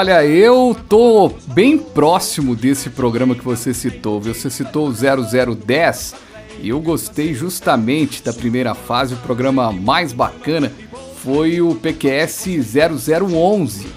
Olha, 0.00 0.24
eu 0.24 0.74
tô 0.88 1.28
bem 1.48 1.76
próximo 1.76 2.56
desse 2.56 2.88
programa 2.88 3.34
que 3.34 3.44
você 3.44 3.74
citou? 3.74 4.18
Você 4.18 4.48
citou 4.48 4.88
o 4.88 4.94
0010 4.94 6.14
e 6.62 6.70
eu 6.70 6.80
gostei 6.80 7.34
justamente 7.34 8.22
da 8.22 8.32
primeira 8.32 8.74
fase. 8.74 9.12
O 9.12 9.18
programa 9.18 9.70
mais 9.70 10.14
bacana 10.14 10.72
foi 11.22 11.60
o 11.60 11.74
PQS 11.74 12.46
0011, 12.64 13.88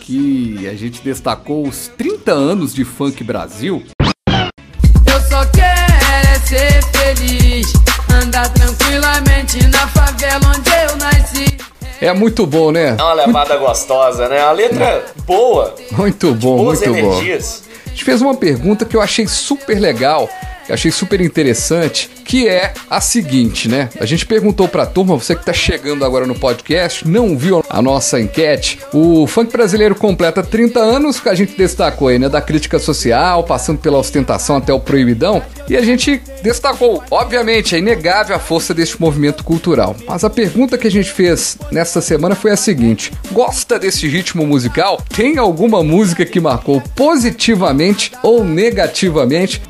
que 0.00 0.66
a 0.66 0.74
gente 0.74 1.02
destacou 1.02 1.68
os 1.68 1.88
30 1.88 2.32
anos 2.32 2.72
de 2.72 2.82
Funk 2.82 3.22
Brasil. 3.22 3.84
Eu 4.30 5.20
só 5.28 5.44
quero 5.44 6.26
é 6.26 6.38
ser 6.38 6.82
feliz, 6.84 7.70
andar 8.10 8.48
tranquilamente 8.48 9.62
na 9.66 9.86
favela 9.88 10.54
onde 10.56 10.70
eu 10.70 10.96
nasci. 10.96 11.69
É 12.00 12.12
muito 12.12 12.46
bom, 12.46 12.70
né? 12.72 12.96
É 12.98 13.02
uma 13.02 13.12
levada 13.12 13.56
gostosa, 13.56 14.28
né? 14.28 14.40
A 14.40 14.52
letra 14.52 15.04
boa, 15.26 15.74
Muito 15.92 16.32
bom, 16.34 16.56
boas 16.56 16.80
muito 16.80 16.92
bom. 16.92 16.98
energias. 17.12 17.62
A 17.86 17.90
gente 17.90 18.04
fez 18.04 18.22
uma 18.22 18.34
pergunta 18.34 18.84
que 18.84 18.96
eu 18.96 19.02
achei 19.02 19.26
super 19.26 19.78
legal, 19.78 20.28
que 20.70 20.74
achei 20.74 20.90
super 20.90 21.20
interessante, 21.20 22.08
que 22.24 22.48
é 22.48 22.72
a 22.88 23.00
seguinte, 23.00 23.68
né? 23.68 23.88
A 23.98 24.06
gente 24.06 24.24
perguntou 24.24 24.68
pra 24.68 24.86
turma, 24.86 25.16
você 25.16 25.34
que 25.34 25.44
tá 25.44 25.52
chegando 25.52 26.04
agora 26.04 26.26
no 26.26 26.34
podcast, 26.34 27.06
não 27.06 27.36
viu 27.36 27.64
a 27.68 27.82
nossa 27.82 28.20
enquete? 28.20 28.78
O 28.92 29.26
funk 29.26 29.52
brasileiro 29.52 29.96
completa 29.96 30.42
30 30.42 30.78
anos, 30.78 31.18
que 31.18 31.28
a 31.28 31.34
gente 31.34 31.56
destacou 31.56 32.08
aí, 32.08 32.18
né? 32.18 32.28
Da 32.28 32.40
crítica 32.40 32.78
social, 32.78 33.42
passando 33.42 33.78
pela 33.78 33.98
ostentação 33.98 34.56
até 34.56 34.72
o 34.72 34.78
proibidão, 34.78 35.42
e 35.68 35.76
a 35.76 35.82
gente 35.82 36.22
destacou, 36.42 37.02
obviamente, 37.10 37.74
é 37.74 37.78
inegável 37.78 38.36
a 38.36 38.38
força 38.38 38.72
deste 38.72 39.00
movimento 39.00 39.42
cultural. 39.42 39.96
Mas 40.06 40.22
a 40.22 40.30
pergunta 40.30 40.78
que 40.78 40.86
a 40.86 40.90
gente 40.90 41.10
fez 41.10 41.58
nessa 41.72 42.00
semana 42.00 42.36
foi 42.36 42.52
a 42.52 42.56
seguinte: 42.56 43.12
gosta 43.32 43.78
desse 43.78 44.06
ritmo 44.06 44.46
musical? 44.46 45.02
Tem 45.14 45.36
alguma 45.36 45.82
música 45.82 46.24
que 46.24 46.38
marcou 46.38 46.80
positivamente 46.94 48.12
ou 48.22 48.44
negativamente? 48.44 49.69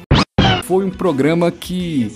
Foi 0.70 0.84
um 0.84 0.90
programa 0.90 1.50
que 1.50 2.12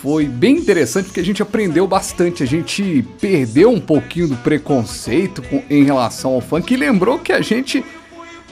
foi 0.00 0.24
bem 0.24 0.56
interessante 0.56 1.04
porque 1.04 1.20
a 1.20 1.22
gente 1.22 1.42
aprendeu 1.42 1.86
bastante, 1.86 2.42
a 2.42 2.46
gente 2.46 3.04
perdeu 3.20 3.70
um 3.70 3.78
pouquinho 3.78 4.26
do 4.28 4.36
preconceito 4.36 5.42
com- 5.42 5.62
em 5.68 5.84
relação 5.84 6.32
ao 6.32 6.40
funk 6.40 6.72
e 6.72 6.78
lembrou 6.78 7.18
que 7.18 7.30
a 7.30 7.42
gente, 7.42 7.84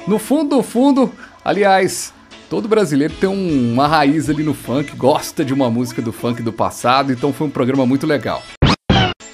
no 0.06 0.18
fundo 0.18 0.56
do 0.56 0.62
fundo, 0.62 1.10
aliás, 1.42 2.12
todo 2.50 2.68
brasileiro 2.68 3.14
tem 3.18 3.26
um- 3.26 3.72
uma 3.72 3.88
raiz 3.88 4.28
ali 4.28 4.42
no 4.42 4.52
funk, 4.52 4.94
gosta 4.94 5.42
de 5.42 5.54
uma 5.54 5.70
música 5.70 6.02
do 6.02 6.12
funk 6.12 6.42
do 6.42 6.52
passado, 6.52 7.10
então 7.10 7.32
foi 7.32 7.46
um 7.46 7.50
programa 7.50 7.86
muito 7.86 8.06
legal. 8.06 8.42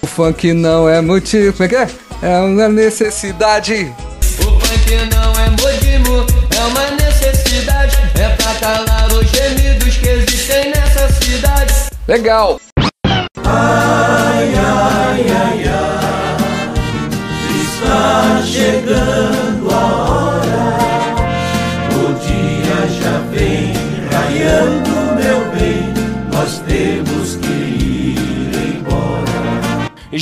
O 0.00 0.06
funk 0.06 0.52
não 0.52 0.88
é 0.88 1.00
motivo, 1.00 1.52
como 1.54 1.64
é 1.64 1.68
que 1.68 1.74
é? 1.74 1.88
É 2.22 2.38
uma 2.38 2.68
necessidade. 2.68 3.92
O 4.38 4.60
funk 4.60 4.94
não 5.12 5.32
é 5.32 5.50
modismo, 5.50 6.24
é 6.56 6.64
uma 6.66 6.90
necessidade. 7.04 7.96
É 8.14 8.28
pra 8.36 8.54
calar 8.60 8.93
Legal. 12.06 12.60
E 13.38 14.83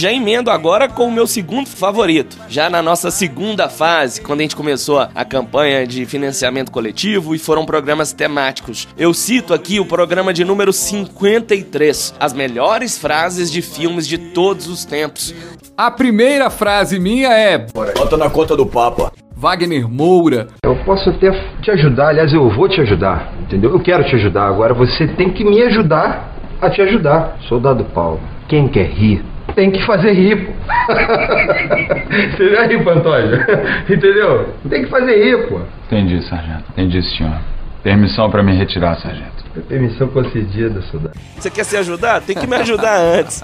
já 0.03 0.13
emendo 0.13 0.51
agora 0.51 0.89
com 0.89 1.07
o 1.07 1.13
meu 1.13 1.29
segundo 1.29 1.69
favorito. 1.69 2.37
Já 2.49 2.69
na 2.69 2.83
nossa 2.83 3.09
segunda 3.09 3.69
fase, 3.69 4.21
quando 4.21 4.41
a 4.41 4.43
gente 4.43 4.57
começou 4.57 4.99
a- 4.99 5.25
campanha 5.25 5.87
de 5.87 6.05
financiamento 6.05 6.73
coletivo 6.73 7.37
e 7.37 7.39
foram 7.39 7.65
programas 7.65 8.13
temáticos. 8.13 8.89
Eu 8.99 9.15
cito 9.15 9.55
aqui 9.55 9.79
o 9.79 9.87
programa 9.87 10.33
de 10.35 10.45
número 10.45 10.73
53, 10.73 12.15
as 12.19 12.33
melhores 12.33 12.99
frases 12.99 13.49
de 13.51 13.63
filmes 13.63 14.09
de 14.09 14.19
todos 14.19 14.67
os 14.67 14.85
tempos. 14.85 15.33
A 15.77 15.89
primeira 15.89 16.51
frase 16.51 16.99
minha 16.99 17.29
é 17.33 17.59
Bota 17.73 18.17
na 18.17 18.29
conta 18.29 18.57
do 18.57 18.67
Papa. 18.67 19.13
Wagner 19.37 19.89
Moura. 19.89 20.49
Eu 20.65 20.75
posso 20.85 21.11
até 21.11 21.31
te 21.63 21.71
ajudar, 21.71 22.09
aliás, 22.09 22.33
eu 22.35 22.51
vou 22.51 22.69
te 22.69 22.81
ajudar, 22.81 23.33
entendeu? 23.41 23.71
Eu 23.71 23.81
quero 23.81 24.03
te 24.05 24.17
ajudar. 24.17 24.49
Agora 24.49 24.75
você 24.75 25.07
tem 25.17 25.33
que 25.33 25.45
me 25.45 25.63
ajudar 25.63 26.37
a 26.61 26.69
te 26.69 26.83
ajudar. 26.83 27.39
Soldado 27.49 27.85
Paulo, 27.87 28.21
quem 28.49 28.67
quer 28.69 28.89
rir, 28.91 29.25
tem 29.55 29.71
que 29.71 29.85
fazer 29.87 30.13
rir. 30.13 30.47
pô. 30.47 30.53
você 32.37 32.67
rir, 32.67 32.85
Pantoja? 32.85 33.47
Entendeu? 33.89 34.49
Tem 34.69 34.85
que 34.85 34.91
fazer 34.91 35.25
rir, 35.25 35.49
pô. 35.49 35.61
Entendi, 35.87 36.23
sargento. 36.29 36.65
Entendi, 36.73 37.03
senhor. 37.17 37.39
Permissão 37.83 38.31
para 38.31 38.43
me 38.43 38.57
retirar, 38.57 38.97
sargento. 39.01 39.43
Permissão 39.69 40.09
concedida, 40.09 40.81
soldado. 40.83 41.15
Você 41.39 41.51
quer 41.51 41.65
se 41.65 41.77
ajudar? 41.77 42.23
Tem 42.23 42.35
que 42.35 42.47
me 42.47 42.57
ajudar 42.57 42.97
antes. 43.19 43.43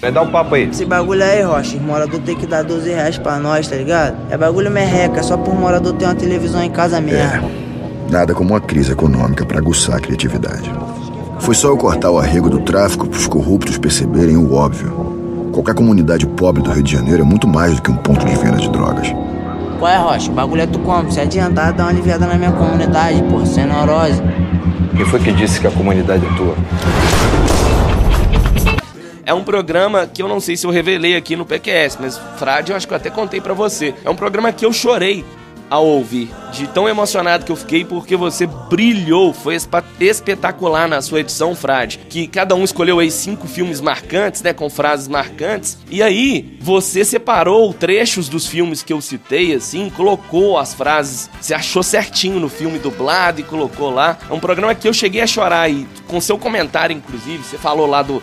Vai 0.00 0.10
dar 0.10 0.22
um 0.22 0.30
papo 0.30 0.54
aí. 0.54 0.68
Esse 0.68 0.84
bagulho 0.84 1.22
aí, 1.22 1.42
Rocha, 1.42 1.76
os 1.76 1.82
morador 1.82 2.20
tem 2.20 2.34
que 2.34 2.46
dar 2.46 2.62
12 2.62 2.90
reais 2.90 3.18
pra 3.18 3.38
nós, 3.38 3.68
tá 3.68 3.76
ligado? 3.76 4.16
É 4.30 4.36
bagulho 4.36 4.70
merreca, 4.70 5.22
só 5.22 5.36
por 5.36 5.54
morador 5.54 5.92
ter 5.94 6.06
uma 6.06 6.14
televisão 6.14 6.62
em 6.62 6.70
casa 6.70 7.00
mesmo. 7.00 7.50
Nada 8.10 8.34
como 8.34 8.50
uma 8.50 8.60
crise 8.60 8.92
econômica 8.92 9.44
para 9.46 9.58
aguçar 9.58 9.96
a 9.96 10.00
criatividade. 10.00 10.70
Foi 11.38 11.54
só 11.54 11.68
eu 11.68 11.76
cortar 11.76 12.10
o 12.10 12.18
arrego 12.18 12.48
do 12.48 12.60
tráfico 12.60 13.06
para 13.06 13.18
os 13.18 13.26
corruptos 13.26 13.78
perceberem 13.78 14.36
o 14.36 14.54
óbvio. 14.54 15.13
Qualquer 15.54 15.76
comunidade 15.76 16.26
pobre 16.26 16.60
do 16.60 16.72
Rio 16.72 16.82
de 16.82 16.90
Janeiro 16.90 17.22
é 17.22 17.24
muito 17.24 17.46
mais 17.46 17.76
do 17.76 17.82
que 17.82 17.88
um 17.88 17.96
ponto 17.96 18.26
de 18.26 18.34
venda 18.34 18.56
de 18.56 18.68
drogas. 18.68 19.06
Qual 19.78 19.88
é, 19.88 19.96
Rocha? 19.96 20.28
O 20.28 20.34
bagulho 20.34 20.62
é 20.62 20.66
tu 20.66 20.80
como? 20.80 21.12
Se 21.12 21.20
adiantar, 21.20 21.72
dá 21.72 21.84
uma 21.84 21.90
aliviada 21.90 22.26
na 22.26 22.34
minha 22.34 22.50
comunidade, 22.50 23.22
pô, 23.30 23.46
sem 23.46 23.64
neurose. 23.64 24.20
Quem 24.96 25.06
foi 25.06 25.20
que 25.20 25.32
disse 25.32 25.60
que 25.60 25.68
a 25.68 25.70
comunidade 25.70 26.26
é 26.26 26.36
tua? 26.36 26.56
É 29.24 29.32
um 29.32 29.44
programa 29.44 30.08
que 30.12 30.20
eu 30.20 30.26
não 30.26 30.40
sei 30.40 30.56
se 30.56 30.66
eu 30.66 30.72
revelei 30.72 31.14
aqui 31.14 31.36
no 31.36 31.46
PQS, 31.46 31.98
mas 32.00 32.18
Frade, 32.36 32.72
eu 32.72 32.76
acho 32.76 32.88
que 32.88 32.92
eu 32.92 32.96
até 32.96 33.08
contei 33.08 33.40
pra 33.40 33.54
você. 33.54 33.94
É 34.04 34.10
um 34.10 34.16
programa 34.16 34.50
que 34.50 34.66
eu 34.66 34.72
chorei 34.72 35.24
ao 35.74 35.86
ouvir, 35.86 36.30
de 36.52 36.66
tão 36.68 36.88
emocionado 36.88 37.44
que 37.44 37.52
eu 37.52 37.56
fiquei 37.56 37.84
porque 37.84 38.16
você 38.16 38.46
brilhou, 38.46 39.32
foi 39.32 39.56
espetacular 40.00 40.88
na 40.88 41.02
sua 41.02 41.20
edição, 41.20 41.54
Frade, 41.54 41.98
que 42.08 42.26
cada 42.26 42.54
um 42.54 42.64
escolheu 42.64 42.98
aí 42.98 43.10
cinco 43.10 43.46
filmes 43.46 43.80
marcantes, 43.80 44.42
né, 44.42 44.52
com 44.52 44.70
frases 44.70 45.08
marcantes, 45.08 45.78
e 45.90 46.02
aí 46.02 46.56
você 46.60 47.04
separou 47.04 47.72
trechos 47.72 48.28
dos 48.28 48.46
filmes 48.46 48.82
que 48.82 48.92
eu 48.92 49.00
citei, 49.00 49.54
assim, 49.54 49.90
colocou 49.90 50.58
as 50.58 50.74
frases, 50.74 51.28
você 51.40 51.54
achou 51.54 51.82
certinho 51.82 52.38
no 52.38 52.48
filme 52.48 52.78
dublado 52.78 53.40
e 53.40 53.44
colocou 53.44 53.90
lá. 53.90 54.18
É 54.28 54.32
um 54.32 54.40
programa 54.40 54.74
que 54.74 54.88
eu 54.88 54.92
cheguei 54.92 55.20
a 55.20 55.26
chorar 55.26 55.68
e 55.70 55.86
com 56.06 56.20
seu 56.20 56.38
comentário, 56.38 56.96
inclusive, 56.96 57.42
você 57.42 57.58
falou 57.58 57.86
lá 57.86 58.02
do 58.02 58.22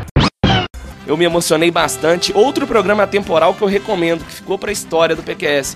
eu 1.11 1.17
me 1.17 1.25
emocionei 1.25 1.69
bastante. 1.69 2.31
Outro 2.33 2.65
programa 2.65 3.05
temporal 3.05 3.53
que 3.53 3.61
eu 3.61 3.67
recomendo, 3.67 4.23
que 4.23 4.31
ficou 4.31 4.57
para 4.57 4.69
a 4.69 4.71
história 4.71 5.13
do 5.13 5.21
PQS. 5.21 5.75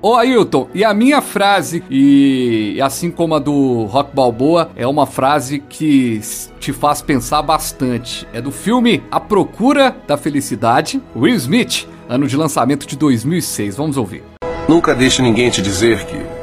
Ô 0.00 0.14
Ailton, 0.14 0.68
e 0.72 0.84
a 0.84 0.94
minha 0.94 1.20
frase, 1.20 1.82
e 1.90 2.80
assim 2.80 3.10
como 3.10 3.34
a 3.34 3.40
do 3.40 3.84
Rock 3.86 4.14
Balboa, 4.14 4.70
é 4.76 4.86
uma 4.86 5.04
frase 5.04 5.58
que 5.58 6.20
te 6.60 6.72
faz 6.72 7.02
pensar 7.02 7.42
bastante. 7.42 8.28
É 8.32 8.40
do 8.40 8.52
filme 8.52 9.02
A 9.10 9.18
Procura 9.18 9.94
da 10.06 10.16
Felicidade, 10.16 11.02
Will 11.16 11.34
Smith, 11.34 11.88
ano 12.08 12.28
de 12.28 12.36
lançamento 12.36 12.86
de 12.86 12.96
2006. 12.96 13.76
Vamos 13.76 13.96
ouvir. 13.96 14.22
Nunca 14.68 14.94
deixe 14.94 15.20
ninguém 15.20 15.50
te 15.50 15.60
dizer 15.60 16.06
que 16.06 16.39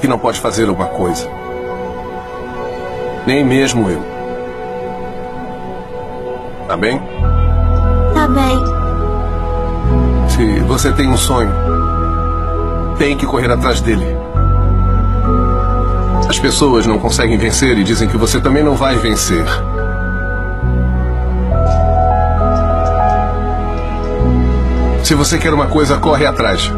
que 0.00 0.08
não 0.08 0.18
pode 0.18 0.40
fazer 0.40 0.68
alguma 0.68 0.88
coisa. 0.88 1.28
Nem 3.26 3.44
mesmo 3.44 3.90
eu. 3.90 4.02
Tá 6.66 6.76
bem? 6.76 7.00
Tá 8.14 8.28
bem. 8.28 8.58
Se 10.28 10.60
você 10.60 10.92
tem 10.92 11.08
um 11.08 11.16
sonho, 11.16 11.50
tem 12.98 13.16
que 13.16 13.26
correr 13.26 13.50
atrás 13.50 13.80
dele. 13.80 14.16
As 16.28 16.38
pessoas 16.38 16.86
não 16.86 16.98
conseguem 16.98 17.38
vencer 17.38 17.76
e 17.78 17.84
dizem 17.84 18.08
que 18.08 18.16
você 18.16 18.38
também 18.40 18.62
não 18.62 18.74
vai 18.74 18.96
vencer. 18.96 19.44
Se 25.02 25.14
você 25.14 25.38
quer 25.38 25.54
uma 25.54 25.66
coisa, 25.68 25.96
corre 25.96 26.26
atrás. 26.26 26.70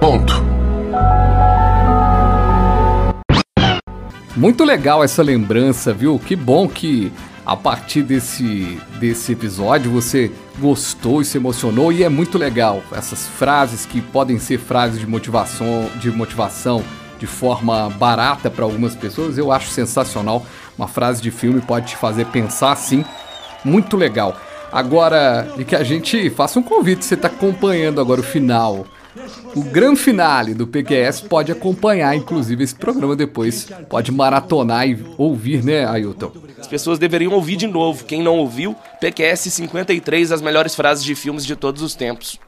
Ponto. 0.00 0.45
Muito 4.36 4.64
legal 4.64 5.02
essa 5.02 5.22
lembrança, 5.22 5.94
viu? 5.94 6.18
Que 6.18 6.36
bom 6.36 6.68
que 6.68 7.10
a 7.46 7.56
partir 7.56 8.02
desse, 8.02 8.78
desse 9.00 9.32
episódio 9.32 9.90
você 9.90 10.30
gostou 10.58 11.22
e 11.22 11.24
se 11.24 11.38
emocionou 11.38 11.90
e 11.90 12.04
é 12.04 12.08
muito 12.10 12.36
legal 12.36 12.82
essas 12.92 13.26
frases 13.26 13.86
que 13.86 14.02
podem 14.02 14.38
ser 14.38 14.58
frases 14.58 15.00
de 15.00 15.06
motivação, 15.06 15.88
de 15.98 16.10
motivação 16.10 16.84
de 17.18 17.26
forma 17.26 17.88
barata 17.88 18.50
para 18.50 18.62
algumas 18.62 18.94
pessoas. 18.94 19.38
Eu 19.38 19.50
acho 19.50 19.70
sensacional. 19.70 20.44
Uma 20.76 20.86
frase 20.86 21.22
de 21.22 21.30
filme 21.30 21.62
pode 21.62 21.86
te 21.86 21.96
fazer 21.96 22.26
pensar 22.26 22.72
assim. 22.72 23.06
Muito 23.64 23.96
legal. 23.96 24.38
Agora, 24.70 25.48
e 25.56 25.64
que 25.64 25.74
a 25.74 25.82
gente 25.82 26.28
faça 26.28 26.58
um 26.58 26.62
convite, 26.62 27.06
você 27.06 27.14
está 27.14 27.28
acompanhando 27.28 28.02
agora 28.02 28.20
o 28.20 28.24
final 28.24 28.84
o 29.54 29.62
grande 29.62 30.00
finale 30.00 30.54
do 30.54 30.66
PQS 30.66 31.22
pode 31.22 31.50
acompanhar, 31.50 32.14
inclusive, 32.14 32.62
esse 32.62 32.74
programa 32.74 33.16
depois. 33.16 33.66
Pode 33.88 34.12
maratonar 34.12 34.88
e 34.88 34.98
ouvir, 35.16 35.64
né, 35.64 35.86
Ailton? 35.86 36.32
As 36.58 36.66
pessoas 36.66 36.98
deveriam 36.98 37.32
ouvir 37.32 37.56
de 37.56 37.66
novo. 37.66 38.04
Quem 38.04 38.22
não 38.22 38.38
ouviu, 38.38 38.76
PQS 39.00 39.52
53, 39.52 40.32
as 40.32 40.42
melhores 40.42 40.74
frases 40.74 41.04
de 41.04 41.14
filmes 41.14 41.44
de 41.44 41.56
todos 41.56 41.82
os 41.82 41.94
tempos. 41.94 42.38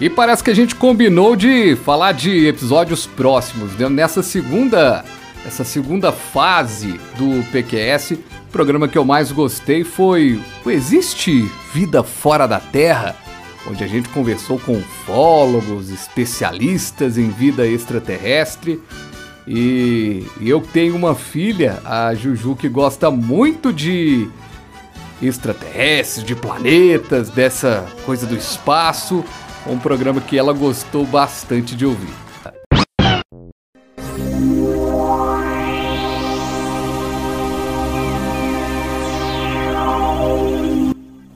E 0.00 0.08
parece 0.08 0.44
que 0.44 0.50
a 0.50 0.54
gente 0.54 0.74
combinou 0.74 1.34
de 1.34 1.74
falar 1.76 2.12
de 2.12 2.46
episódios 2.46 3.06
próximos. 3.06 3.72
Né? 3.72 3.88
Nessa 3.88 4.22
segunda, 4.22 5.04
essa 5.44 5.64
segunda 5.64 6.12
fase 6.12 7.00
do 7.16 7.44
PQS, 7.50 8.12
o 8.12 8.50
programa 8.52 8.86
que 8.86 8.96
eu 8.96 9.04
mais 9.04 9.32
gostei 9.32 9.82
foi 9.82 10.40
o 10.64 10.70
Existe 10.70 11.50
Vida 11.74 12.04
Fora 12.04 12.46
da 12.46 12.60
Terra? 12.60 13.27
Onde 13.66 13.82
a 13.82 13.86
gente 13.86 14.08
conversou 14.10 14.58
com 14.58 14.78
ufólogos, 14.78 15.90
especialistas 15.90 17.18
em 17.18 17.30
vida 17.30 17.66
extraterrestre. 17.66 18.80
E, 19.46 20.26
eu 20.40 20.60
tenho 20.60 20.94
uma 20.94 21.14
filha, 21.14 21.80
a 21.84 22.14
Juju, 22.14 22.54
que 22.54 22.68
gosta 22.68 23.10
muito 23.10 23.72
de 23.72 24.28
extraterrestres, 25.22 26.24
de 26.24 26.34
planetas, 26.34 27.30
dessa 27.30 27.86
coisa 28.04 28.26
do 28.26 28.36
espaço. 28.36 29.24
Um 29.66 29.78
programa 29.78 30.20
que 30.20 30.38
ela 30.38 30.52
gostou 30.52 31.04
bastante 31.04 31.74
de 31.74 31.84
ouvir. 31.84 32.27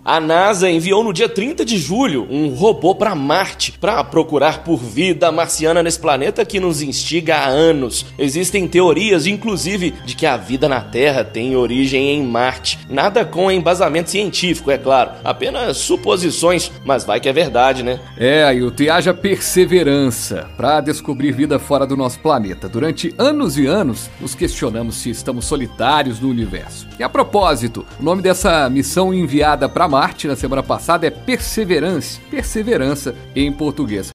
A 0.05 0.19
NASA 0.19 0.69
enviou 0.69 1.05
no 1.05 1.13
dia 1.13 1.29
30 1.29 1.65
de 1.65 1.79
julho 1.79 2.27
um 2.29 2.49
robô 2.49 2.93
para 2.93 3.15
Marte 3.15 3.79
para 3.81 4.03
procurar 4.03 4.65
por 4.65 4.77
vida 4.77 5.31
marciana 5.31 5.81
nesse 5.81 6.01
planeta 6.01 6.45
que 6.45 6.59
nos 6.59 6.83
instiga 6.83 7.37
há 7.37 7.47
anos. 7.47 8.05
Existem 8.19 8.67
teorias, 8.67 9.29
inclusive, 9.29 9.95
de 10.05 10.17
que 10.17 10.27
a 10.27 10.37
vida 10.37 10.69
na 10.69 10.81
Terra 10.81 11.23
tem 11.23 11.55
origem 11.55 12.11
em 12.11 12.27
Marte. 12.27 12.81
Nada 12.91 13.25
com 13.25 13.49
embasamento 13.49 14.11
científico, 14.11 14.73
é 14.73 14.77
claro, 14.77 15.13
apenas 15.23 15.77
suposições, 15.77 16.73
mas 16.85 17.05
vai 17.05 17.21
que 17.21 17.29
é 17.29 17.33
verdade, 17.33 17.85
né? 17.85 18.01
É, 18.19 18.43
Ailton, 18.43 18.83
e 18.83 18.91
haja 18.91 19.15
perseverança 19.15 20.51
para 20.57 20.81
descobrir 20.81 21.31
vida 21.31 21.61
fora 21.61 21.87
do 21.87 21.97
nosso 21.97 22.19
planeta. 22.19 22.69
Durante 22.69 23.15
anos 23.17 23.57
e 23.57 23.67
anos, 23.67 24.11
nos 24.21 24.35
questionamos 24.35 24.97
se 24.97 25.11
estamos 25.11 25.45
solitários 25.45 26.19
no 26.19 26.29
universo. 26.29 26.89
E 26.99 27.05
a 27.05 27.09
propósito, 27.09 27.87
o 28.01 28.03
nome 28.03 28.21
dessa 28.21 28.69
missão 28.69 29.15
enviada 29.15 29.69
para 29.69 29.93
Marte 29.93 30.02
na 30.25 30.35
semana 30.35 30.65
passada 30.65 31.07
é 31.07 31.11
Perseverance, 31.11 32.21
Perseverança 32.29 33.15
em 33.37 33.53
português. 33.53 34.11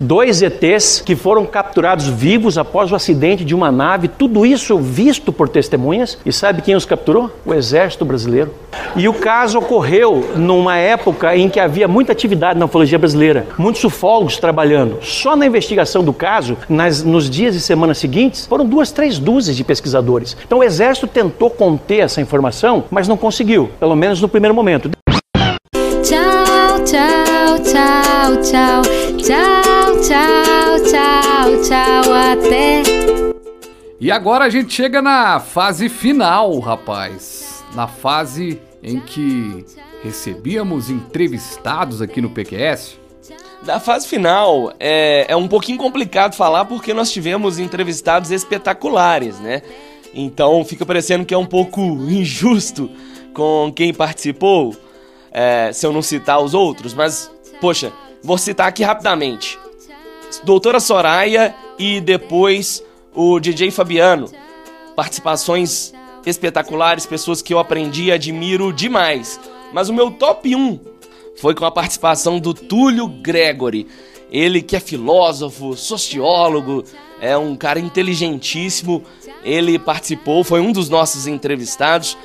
Dois 0.00 0.42
ETs 0.42 1.02
que 1.04 1.16
foram 1.16 1.44
capturados 1.44 2.06
vivos 2.06 2.56
após 2.56 2.92
o 2.92 2.94
acidente 2.94 3.44
de 3.44 3.52
uma 3.52 3.72
nave, 3.72 4.06
tudo 4.06 4.46
isso 4.46 4.78
visto 4.78 5.32
por 5.32 5.48
testemunhas. 5.48 6.16
E 6.24 6.32
sabe 6.32 6.62
quem 6.62 6.76
os 6.76 6.84
capturou? 6.84 7.32
O 7.44 7.52
Exército 7.52 8.04
Brasileiro. 8.04 8.54
E 8.94 9.08
o 9.08 9.14
caso 9.14 9.58
ocorreu 9.58 10.34
numa 10.36 10.76
época 10.76 11.36
em 11.36 11.48
que 11.48 11.58
havia 11.58 11.88
muita 11.88 12.12
atividade 12.12 12.60
na 12.60 12.66
ufologia 12.66 12.96
brasileira, 12.96 13.48
muitos 13.58 13.82
ufólogos 13.82 14.36
trabalhando. 14.36 14.98
Só 15.02 15.34
na 15.34 15.46
investigação 15.46 16.04
do 16.04 16.12
caso, 16.12 16.56
nas, 16.68 17.02
nos 17.02 17.28
dias 17.28 17.56
e 17.56 17.60
semanas 17.60 17.98
seguintes, 17.98 18.46
foram 18.46 18.64
duas, 18.64 18.92
três 18.92 19.18
dúzias 19.18 19.56
de 19.56 19.64
pesquisadores. 19.64 20.36
Então 20.46 20.58
o 20.58 20.64
Exército 20.64 21.08
tentou 21.08 21.50
conter 21.50 22.04
essa 22.04 22.20
informação, 22.20 22.84
mas 22.88 23.08
não 23.08 23.16
conseguiu, 23.16 23.68
pelo 23.80 23.96
menos 23.96 24.20
no 24.20 24.28
primeiro 24.28 24.54
momento. 24.54 24.88
Tchau, 26.84 27.58
tchau, 27.62 28.42
tchau, 28.42 28.82
tchau, 29.18 30.00
tchau, 30.02 30.84
tchau, 30.84 31.62
tchau, 31.62 32.14
até. 32.14 32.82
E 34.00 34.12
agora 34.12 34.44
a 34.44 34.48
gente 34.48 34.72
chega 34.72 35.02
na 35.02 35.40
fase 35.40 35.88
final, 35.88 36.56
rapaz. 36.60 37.64
Na 37.74 37.88
fase 37.88 38.60
em 38.82 39.00
que 39.00 39.64
recebíamos 40.04 40.88
entrevistados 40.88 42.00
aqui 42.00 42.20
no 42.20 42.30
PQS. 42.30 42.96
Da 43.62 43.80
fase 43.80 44.06
final 44.06 44.72
é, 44.78 45.26
é 45.28 45.36
um 45.36 45.48
pouquinho 45.48 45.78
complicado 45.78 46.34
falar 46.34 46.64
porque 46.64 46.94
nós 46.94 47.10
tivemos 47.10 47.58
entrevistados 47.58 48.30
espetaculares, 48.30 49.40
né? 49.40 49.62
Então 50.14 50.64
fica 50.64 50.86
parecendo 50.86 51.26
que 51.26 51.34
é 51.34 51.38
um 51.38 51.44
pouco 51.44 51.80
injusto 51.80 52.88
com 53.34 53.72
quem 53.74 53.92
participou 53.92 54.76
é, 55.30 55.72
se 55.72 55.86
eu 55.86 55.92
não 55.92 56.02
citar 56.02 56.40
os 56.40 56.54
outros, 56.54 56.94
mas, 56.94 57.30
poxa, 57.60 57.92
vou 58.22 58.38
citar 58.38 58.68
aqui 58.68 58.82
rapidamente. 58.82 59.58
Doutora 60.44 60.80
Soraya 60.80 61.54
e 61.78 62.00
depois 62.00 62.82
o 63.14 63.40
DJ 63.40 63.70
Fabiano. 63.70 64.30
Participações 64.94 65.92
espetaculares, 66.26 67.06
pessoas 67.06 67.40
que 67.40 67.54
eu 67.54 67.58
aprendi 67.58 68.04
e 68.04 68.12
admiro 68.12 68.72
demais. 68.72 69.40
Mas 69.72 69.88
o 69.88 69.94
meu 69.94 70.10
top 70.10 70.54
1 70.54 70.78
foi 71.40 71.54
com 71.54 71.64
a 71.64 71.70
participação 71.70 72.38
do 72.38 72.52
Túlio 72.52 73.06
Gregory. 73.08 73.86
Ele 74.30 74.60
que 74.60 74.76
é 74.76 74.80
filósofo, 74.80 75.76
sociólogo, 75.76 76.84
é 77.20 77.36
um 77.36 77.56
cara 77.56 77.78
inteligentíssimo. 77.78 79.02
Ele 79.42 79.78
participou, 79.78 80.44
foi 80.44 80.60
um 80.60 80.72
dos 80.72 80.88
nossos 80.88 81.26
entrevistados. 81.26 82.16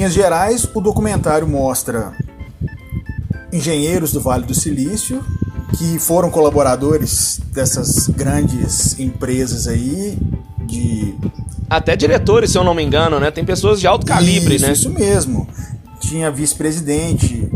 Em 0.00 0.04
Minas 0.04 0.14
Gerais, 0.14 0.66
o 0.74 0.80
documentário 0.80 1.46
mostra 1.46 2.14
engenheiros 3.52 4.12
do 4.12 4.20
Vale 4.22 4.46
do 4.46 4.54
Silício 4.54 5.22
que 5.76 5.98
foram 5.98 6.30
colaboradores 6.30 7.38
dessas 7.52 8.08
grandes 8.08 8.98
empresas 8.98 9.68
aí 9.68 10.18
de 10.64 11.14
até 11.68 11.96
diretores, 11.96 12.50
se 12.50 12.56
eu 12.56 12.64
não 12.64 12.72
me 12.72 12.82
engano, 12.82 13.20
né? 13.20 13.30
Tem 13.30 13.44
pessoas 13.44 13.78
de 13.78 13.86
alto 13.86 14.06
calibre, 14.06 14.54
isso, 14.54 14.66
né? 14.66 14.72
Isso 14.72 14.88
mesmo. 14.88 15.46
Tinha 16.00 16.30
vice-presidente 16.30 17.50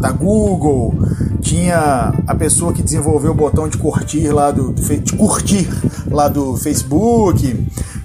da 0.00 0.10
Google, 0.10 0.92
tinha 1.40 2.12
a 2.26 2.34
pessoa 2.34 2.72
que 2.72 2.82
desenvolveu 2.82 3.30
o 3.30 3.34
botão 3.36 3.68
de 3.68 3.78
curtir 3.78 4.26
lá 4.32 4.50
do, 4.50 4.72
de 4.72 5.12
curtir 5.12 5.68
lá 6.10 6.26
do 6.26 6.56
Facebook, 6.56 7.56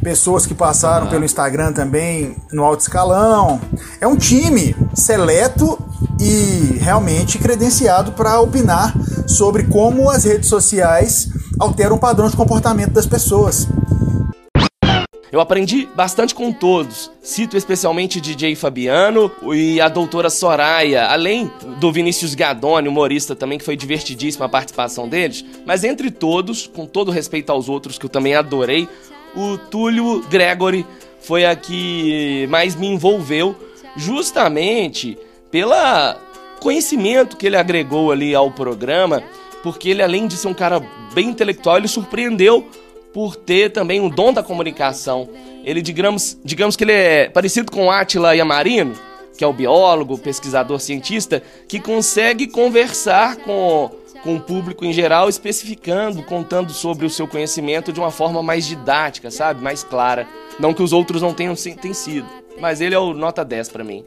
pessoas 0.03 0.45
que 0.45 0.53
passaram 0.53 1.07
ah. 1.07 1.09
pelo 1.09 1.25
Instagram 1.25 1.73
também 1.73 2.35
no 2.51 2.63
alto 2.63 2.81
escalão. 2.81 3.59
É 3.99 4.07
um 4.07 4.15
time 4.15 4.75
seleto 4.93 5.77
e 6.19 6.77
realmente 6.79 7.37
credenciado 7.37 8.11
para 8.11 8.39
opinar 8.39 8.93
sobre 9.27 9.63
como 9.63 10.09
as 10.09 10.23
redes 10.23 10.49
sociais 10.49 11.29
alteram 11.59 11.95
o 11.95 11.99
padrão 11.99 12.29
de 12.29 12.35
comportamento 12.35 12.91
das 12.91 13.05
pessoas. 13.05 13.67
Eu 15.29 15.41
aprendi 15.41 15.87
bastante 15.93 16.33
com 16.33 16.53
todos. 16.53 17.11
Cito 17.21 17.57
especialmente 17.57 18.21
DJ 18.21 18.55
Fabiano 18.55 19.29
e 19.53 19.79
a 19.81 19.89
doutora 19.89 20.29
Soraya, 20.29 21.05
além 21.07 21.51
do 21.79 21.91
Vinícius 21.91 22.33
Gadoni, 22.33 22.87
humorista 22.87 23.35
também, 23.35 23.57
que 23.57 23.65
foi 23.65 23.75
divertidíssima 23.75 24.45
a 24.45 24.49
participação 24.49 25.07
deles. 25.07 25.43
Mas 25.65 25.83
entre 25.83 26.09
todos, 26.11 26.65
com 26.65 26.85
todo 26.85 27.11
respeito 27.11 27.51
aos 27.51 27.67
outros 27.67 27.97
que 27.97 28.05
eu 28.05 28.09
também 28.09 28.35
adorei, 28.35 28.87
o 29.37 29.57
Túlio 29.57 30.21
Gregory 30.29 30.85
foi 31.21 31.45
a 31.45 31.55
que 31.55 32.47
mais 32.49 32.75
me 32.75 32.87
envolveu, 32.87 33.55
justamente 33.95 35.17
pela 35.51 36.19
conhecimento 36.59 37.37
que 37.37 37.45
ele 37.45 37.55
agregou 37.55 38.11
ali 38.11 38.33
ao 38.33 38.49
programa, 38.49 39.21
porque 39.61 39.89
ele 39.89 40.01
além 40.01 40.27
de 40.27 40.35
ser 40.35 40.47
um 40.47 40.53
cara 40.53 40.81
bem 41.13 41.29
intelectual, 41.29 41.77
ele 41.77 41.87
surpreendeu 41.87 42.67
por 43.13 43.35
ter 43.35 43.71
também 43.71 44.01
um 44.01 44.09
dom 44.09 44.33
da 44.33 44.41
comunicação. 44.41 45.29
Ele, 45.63 45.81
digamos, 45.81 46.37
digamos 46.43 46.75
que 46.75 46.83
ele 46.83 46.93
é 46.93 47.29
parecido 47.29 47.71
com 47.71 47.91
Átila 47.91 48.35
Yamarino, 48.35 48.95
que 49.37 49.43
é 49.43 49.47
o 49.47 49.53
biólogo, 49.53 50.17
pesquisador, 50.17 50.79
cientista, 50.79 51.43
que 51.67 51.79
consegue 51.79 52.47
conversar 52.47 53.37
com, 53.37 53.91
com 54.27 54.35
o 54.35 54.41
público 54.41 54.83
em 54.83 54.91
geral, 54.91 55.29
especificando, 55.29 56.21
contando 56.21 56.73
sobre 56.73 57.05
o 57.05 57.09
seu 57.09 57.25
conhecimento 57.25 57.93
de 57.93 57.99
uma 58.01 58.11
forma 58.11 58.43
mais 58.43 58.65
didática, 58.65 59.31
sabe? 59.31 59.63
Mais 59.63 59.85
clara. 59.85 60.27
Não 60.59 60.73
que 60.73 60.83
os 60.83 60.91
outros 60.91 61.21
não 61.21 61.33
tenham 61.33 61.55
tenham 61.55 61.93
sido, 61.93 62.27
mas 62.59 62.81
ele 62.81 62.93
é 62.93 62.99
o 62.99 63.13
nota 63.13 63.45
10 63.45 63.69
para 63.69 63.85
mim. 63.85 64.03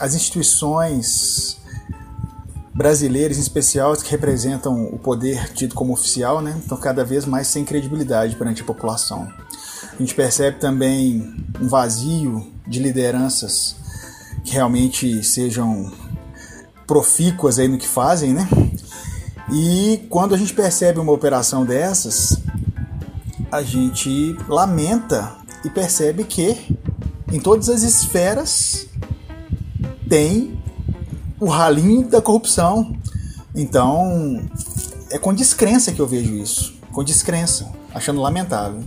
As 0.00 0.14
instituições 0.14 1.58
brasileiros, 2.72 3.36
em 3.36 3.42
especial, 3.42 3.94
que 3.98 4.10
representam 4.10 4.82
o 4.86 4.98
poder 4.98 5.52
tido 5.52 5.74
como 5.74 5.92
oficial, 5.92 6.40
né, 6.40 6.56
estão 6.58 6.78
cada 6.78 7.04
vez 7.04 7.26
mais 7.26 7.48
sem 7.48 7.66
credibilidade 7.66 8.34
perante 8.34 8.62
a 8.62 8.64
população. 8.64 9.30
A 9.92 9.96
gente 9.98 10.14
percebe 10.14 10.58
também 10.58 11.36
um 11.60 11.68
vazio 11.68 12.50
de 12.66 12.80
lideranças 12.80 13.76
que 14.42 14.54
realmente 14.54 15.22
sejam 15.22 15.92
profícuas 16.86 17.58
aí 17.58 17.68
no 17.68 17.78
que 17.78 17.86
fazem, 17.86 18.32
né? 18.32 18.48
E 19.52 20.00
quando 20.08 20.34
a 20.34 20.38
gente 20.38 20.54
percebe 20.54 20.98
uma 20.98 21.12
operação 21.12 21.62
dessas, 21.62 22.38
a 23.50 23.62
gente 23.62 24.34
lamenta 24.48 25.36
e 25.62 25.68
percebe 25.68 26.24
que 26.24 26.56
em 27.30 27.38
todas 27.38 27.68
as 27.68 27.82
esferas 27.82 28.88
tem 30.08 30.58
o 31.38 31.46
ralinho 31.46 32.08
da 32.08 32.22
corrupção. 32.22 32.96
Então, 33.54 34.42
é 35.10 35.18
com 35.18 35.34
descrença 35.34 35.92
que 35.92 36.00
eu 36.00 36.06
vejo 36.06 36.34
isso. 36.34 36.74
Com 36.90 37.04
descrença, 37.04 37.70
achando 37.94 38.22
lamentável. 38.22 38.82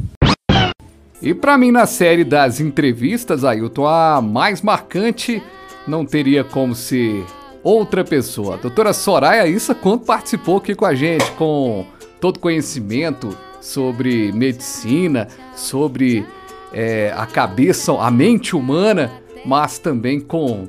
E 1.21 1.34
para 1.34 1.60
mim, 1.60 1.71
na 1.71 1.86
série 1.86 2.23
das 2.23 2.60
entrevistas, 2.60 3.43
Ailton, 3.43 3.86
a 3.86 4.19
mais 4.19 4.63
marcante 4.63 5.43
não 5.88 6.04
teria 6.06 6.43
como 6.43 6.73
ser 6.73 7.23
outra 7.65 8.04
pessoa. 8.04 8.54
A 8.54 8.58
doutora 8.58 8.93
Soraya 8.93 9.47
Issa, 9.47 9.73
quando 9.73 10.06
participou 10.06 10.58
aqui 10.58 10.75
com 10.75 10.86
a 10.86 10.93
gente, 10.93 11.30
com 11.32 11.84
todo 12.21 12.39
conhecimento 12.39 13.36
sobre 13.60 14.32
medicina, 14.32 15.28
sobre 15.56 16.23
é, 16.71 17.12
a 17.17 17.25
cabeça, 17.25 17.91
a 17.93 18.12
mente 18.12 18.56
humana, 18.56 19.12
mas 19.43 19.80
também 19.80 20.19
com 20.19 20.67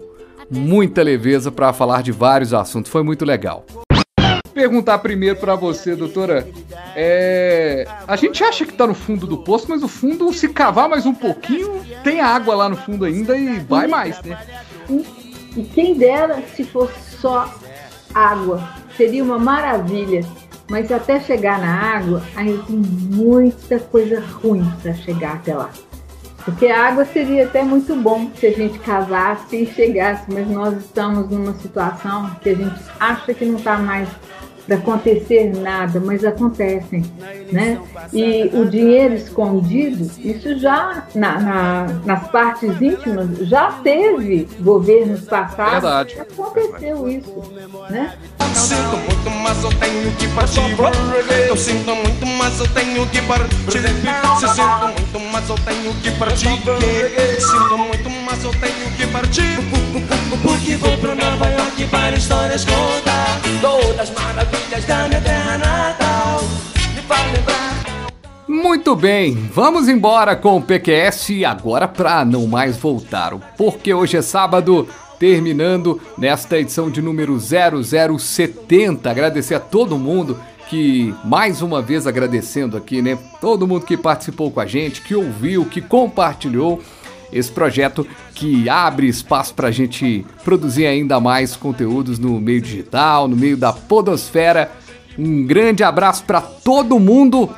muita 0.51 1.03
leveza 1.03 1.53
para 1.53 1.71
falar 1.75 2.03
de 2.03 2.13
vários 2.13 2.55
assuntos. 2.55 2.91
Foi 2.91 3.03
muito 3.03 3.27
legal. 3.27 3.67
Perguntar 4.55 4.99
primeiro 5.01 5.37
para 5.37 5.55
você, 5.55 5.95
doutora. 5.95 6.49
É... 6.95 7.87
A 8.09 8.17
gente 8.17 8.43
acha 8.43 8.65
que 8.65 8.73
tá 8.73 8.87
no 8.87 8.95
fundo 8.95 9.27
do 9.27 9.37
poço, 9.37 9.67
mas 9.69 9.83
o 9.83 9.89
fundo, 9.89 10.33
se 10.33 10.49
cavar 10.49 10.89
mais 10.89 11.05
um 11.05 11.13
pouquinho, 11.13 11.85
tem 12.03 12.23
água 12.23 12.55
lá 12.55 12.67
no 12.67 12.77
fundo 12.77 13.05
ainda 13.05 13.37
e 13.37 13.59
vai 13.59 13.87
mais, 13.87 14.23
né? 14.23 14.39
E 15.57 15.63
quem 15.63 15.95
dera 15.95 16.43
se 16.55 16.65
fosse 16.65 17.17
só 17.19 17.53
água. 18.15 18.63
Seria 18.97 19.25
uma 19.25 19.39
maravilha. 19.39 20.25
Mas 20.69 20.91
até 20.91 21.21
chegar 21.21 21.61
na 21.61 21.97
água, 21.97 22.23
ainda 22.35 22.63
tem 22.65 22.77
muita 22.77 23.79
coisa 23.79 24.21
ruim 24.21 24.69
para 24.83 24.93
chegar 24.95 25.35
até 25.35 25.55
lá. 25.55 25.71
Porque 26.45 26.67
a 26.67 26.89
água 26.89 27.05
seria 27.05 27.45
até 27.45 27.63
muito 27.63 27.95
bom 27.97 28.31
se 28.37 28.47
a 28.47 28.53
gente 28.53 28.79
casasse 28.81 29.57
e 29.57 29.67
chegasse, 29.67 30.31
mas 30.33 30.49
nós 30.49 30.77
estamos 30.79 31.29
numa 31.29 31.53
situação 31.55 32.31
que 32.41 32.51
a 32.51 32.55
gente 32.55 32.81
acha 33.01 33.35
que 33.35 33.45
não 33.45 33.57
está 33.57 33.79
mais 33.79 34.09
para 34.67 34.77
acontecer 34.77 35.53
nada, 35.57 36.01
mas 36.01 36.25
acontecem, 36.25 37.05
né? 37.53 37.81
E 38.13 38.51
o 38.53 38.65
dinheiro 38.65 39.15
escondido, 39.15 40.11
isso 40.19 40.59
já 40.59 41.05
na, 41.15 41.41
na, 41.41 41.87
nas 42.05 42.31
partes 42.31 42.81
íntimas 42.81 43.39
já 43.49 43.73
teve 43.83 44.49
governos 44.61 45.21
passados 45.23 45.83
Verdade. 45.83 46.15
que 46.15 46.21
aconteceu 46.21 47.09
isso, 47.09 47.43
né? 47.91 48.15
Sinto 48.55 48.97
muito, 48.97 49.31
mas 49.43 49.63
eu 49.63 49.71
tenho 49.79 50.13
que 50.17 50.29
partir. 50.29 50.61
Eu 51.49 51.57
sinto 51.57 51.95
muito, 51.95 52.27
mas 52.27 52.59
eu 52.59 52.69
tenho 52.69 53.07
que 53.07 53.23
partir. 53.23 53.51
Se 53.71 54.49
sinto 54.49 54.87
muito, 54.89 55.21
mas 55.31 55.49
eu 55.49 55.57
tenho 55.57 55.95
que 55.95 56.11
partir. 56.13 56.49
Sinto 57.39 57.79
muito, 57.79 58.11
mas 58.37 58.45
eu 58.45 58.51
tenho 58.53 58.91
que 58.97 59.07
partir. 59.07 59.57
Porque 60.43 60.77
vou 60.77 60.97
pra 60.99 61.15
Nova 61.15 61.47
York 61.49 61.87
para 61.87 62.17
histórias 62.17 62.65
contar. 62.65 63.41
Todas 63.61 63.99
as 63.99 64.11
maravilhas 64.11 64.85
da 64.85 65.09
minha 65.09 65.21
terra 65.21 65.59
natal. 65.59 66.41
Me 66.95 67.03
faz 67.03 67.33
lembrar. 67.33 68.07
Muito 68.47 68.95
bem, 68.95 69.35
vamos 69.53 69.89
embora 69.89 70.37
com 70.37 70.57
o 70.57 70.63
PQS 70.63 71.45
agora 71.47 71.89
para 71.89 72.25
não 72.25 72.47
mais 72.47 72.77
voltar, 72.77 73.35
porque 73.57 73.93
hoje 73.93 74.17
é 74.17 74.23
sábado, 74.23 74.89
terminando 75.19 76.01
nesta 76.17 76.59
edição 76.59 76.91
de 76.91 77.03
número 77.03 77.37
0070. 77.39 79.11
Agradecer 79.11 79.57
a 79.57 79.61
todo 79.61 79.99
mundo 79.99 80.39
que, 80.69 81.15
mais 81.25 81.61
uma 81.61 81.83
vez 81.83 82.07
agradecendo 82.07 82.77
aqui, 82.77 83.03
né? 83.03 83.19
Todo 83.41 83.67
mundo 83.67 83.85
que 83.85 83.97
participou 83.97 84.51
com 84.51 84.61
a 84.61 84.67
gente, 84.67 85.01
que 85.01 85.15
ouviu, 85.15 85.65
que 85.65 85.81
compartilhou 85.81 86.81
esse 87.33 87.51
projeto 87.51 88.07
que 88.35 88.69
abre 88.69 89.09
espaço 89.09 89.55
para 89.55 89.69
a 89.69 89.73
gente 89.73 90.25
produzir 90.45 90.87
ainda 90.87 91.21
mais 91.21 91.57
conteúdos 91.57 92.19
no 92.19 92.41
meio 92.41 92.61
digital, 92.61 93.29
no 93.29 93.37
meio 93.37 93.57
da 93.57 93.73
podosfera. 93.73 94.71
Um 95.19 95.45
grande 95.45 95.83
abraço 95.83 96.25
para 96.25 96.41
todo 96.41 96.99
mundo 96.99 97.49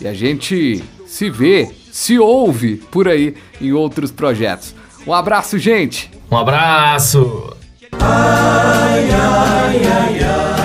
e 0.00 0.06
a 0.06 0.14
gente 0.14 0.82
se 1.06 1.30
vê, 1.30 1.70
se 1.90 2.18
ouve 2.18 2.76
por 2.90 3.08
aí 3.08 3.34
em 3.60 3.72
outros 3.72 4.10
projetos. 4.10 4.74
Um 5.06 5.12
abraço, 5.12 5.58
gente! 5.58 6.10
Um 6.30 6.36
abraço! 6.36 7.56
Ai, 8.00 9.10
ai, 9.10 9.80
ai, 9.84 10.18
ai, 10.22 10.56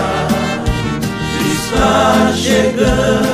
está 1.53 2.33
chegando 2.35 3.30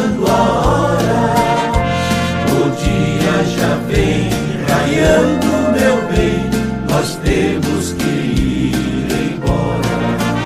raiando, 5.18 5.72
meu 5.72 6.08
bem, 6.08 6.44
nós 6.90 7.16
temos 7.18 7.94
que 7.94 8.04
ir 8.04 9.34
embora. 9.34 10.46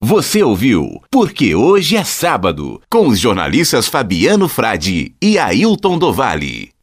Você 0.00 0.42
ouviu 0.42 1.00
Porque 1.10 1.54
Hoje 1.54 1.96
é 1.96 2.04
Sábado, 2.04 2.80
com 2.90 3.08
os 3.08 3.18
jornalistas 3.18 3.88
Fabiano 3.88 4.48
Frade 4.48 5.14
e 5.22 5.38
Ailton 5.38 5.98
Dovale. 5.98 6.75